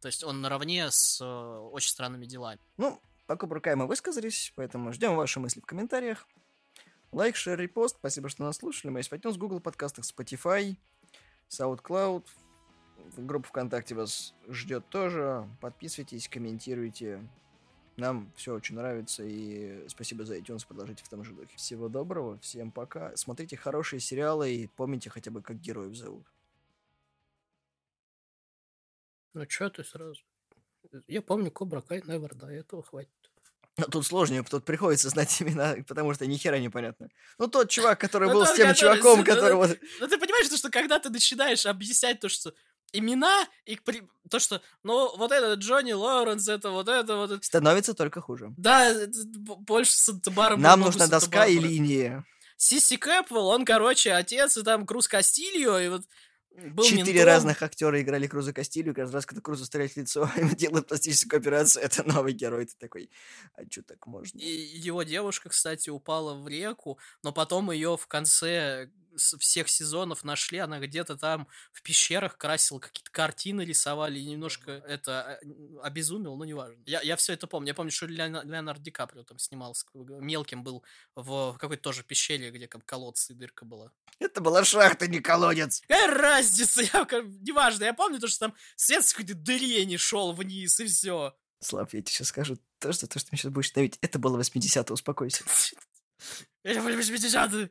[0.00, 2.58] То есть он наравне с э, очень странными делами.
[2.78, 6.26] Ну, по Кубрукай мы высказались, поэтому ждем ваши мысли в комментариях.
[7.12, 7.96] Лайк, шер, репост.
[7.96, 8.92] Спасибо, что нас слушали.
[8.92, 10.76] Мы есть в iTunes, Google подкастах, Spotify,
[11.48, 12.24] SoundCloud.
[13.16, 15.44] Группа ВКонтакте вас ждет тоже.
[15.60, 17.20] Подписывайтесь, комментируйте.
[17.96, 21.56] Нам все очень нравится, и спасибо за iTunes, продолжите в том же духе.
[21.56, 23.16] Всего доброго, всем пока.
[23.16, 26.24] Смотрите хорошие сериалы и помните хотя бы, как героев зовут.
[29.34, 30.22] Ну, что ты сразу?
[31.08, 33.10] Я помню Кобра Кай, Невер, да, этого хватит.
[33.78, 37.08] Но тут сложнее, тут приходится знать имена, потому что ни хера непонятно.
[37.38, 39.78] Ну, тот чувак, который ну, был с тем чуваком, который вот...
[40.00, 42.52] Ну, ты понимаешь, что когда ты начинаешь объяснять то, что
[42.92, 43.78] имена и
[44.28, 47.44] то, что, ну, вот этот Джонни Лоуренс, это вот это вот...
[47.44, 48.52] Становится только хуже.
[48.56, 48.94] Да,
[49.36, 50.60] больше Санта-Барбара.
[50.60, 52.24] Нам нужна доска и линия.
[52.56, 56.02] Сиси Кэпвелл, он, короче, отец, и там Круз Кастильо, и вот
[56.56, 57.26] был Четыре ментом.
[57.26, 61.38] разных актера играли Круза Кастилью, каждый раз, когда Крузу стреляет в лицо, ему делают пластическую
[61.40, 63.10] операцию, это новый герой, ты такой,
[63.54, 64.38] а что так можно?
[64.38, 70.58] И его девушка, кстати, упала в реку, но потом ее в конце всех сезонов нашли,
[70.58, 76.44] она где-то там в пещерах красила, какие-то картины рисовали, и немножко это а, обезумел, но
[76.44, 76.82] неважно.
[76.86, 77.68] Я, я все это помню.
[77.68, 80.84] Я помню, что Леонард, Леонард Ди Каприо там снимался, мелким был
[81.14, 83.92] в какой-то тоже пещере, где там колодцы и дырка была.
[84.18, 85.80] Это была шахта, не колодец.
[85.82, 86.82] Какая разница?
[86.92, 87.06] Я,
[87.40, 91.34] неважно, я помню то, что там свет с какой-то дыре не шел вниз, и все.
[91.60, 94.40] Слав, я тебе сейчас скажу то, что, то, что ты сейчас будешь ставить, это было
[94.40, 95.44] 80-е, успокойся.
[96.62, 97.70] Это были 80-е.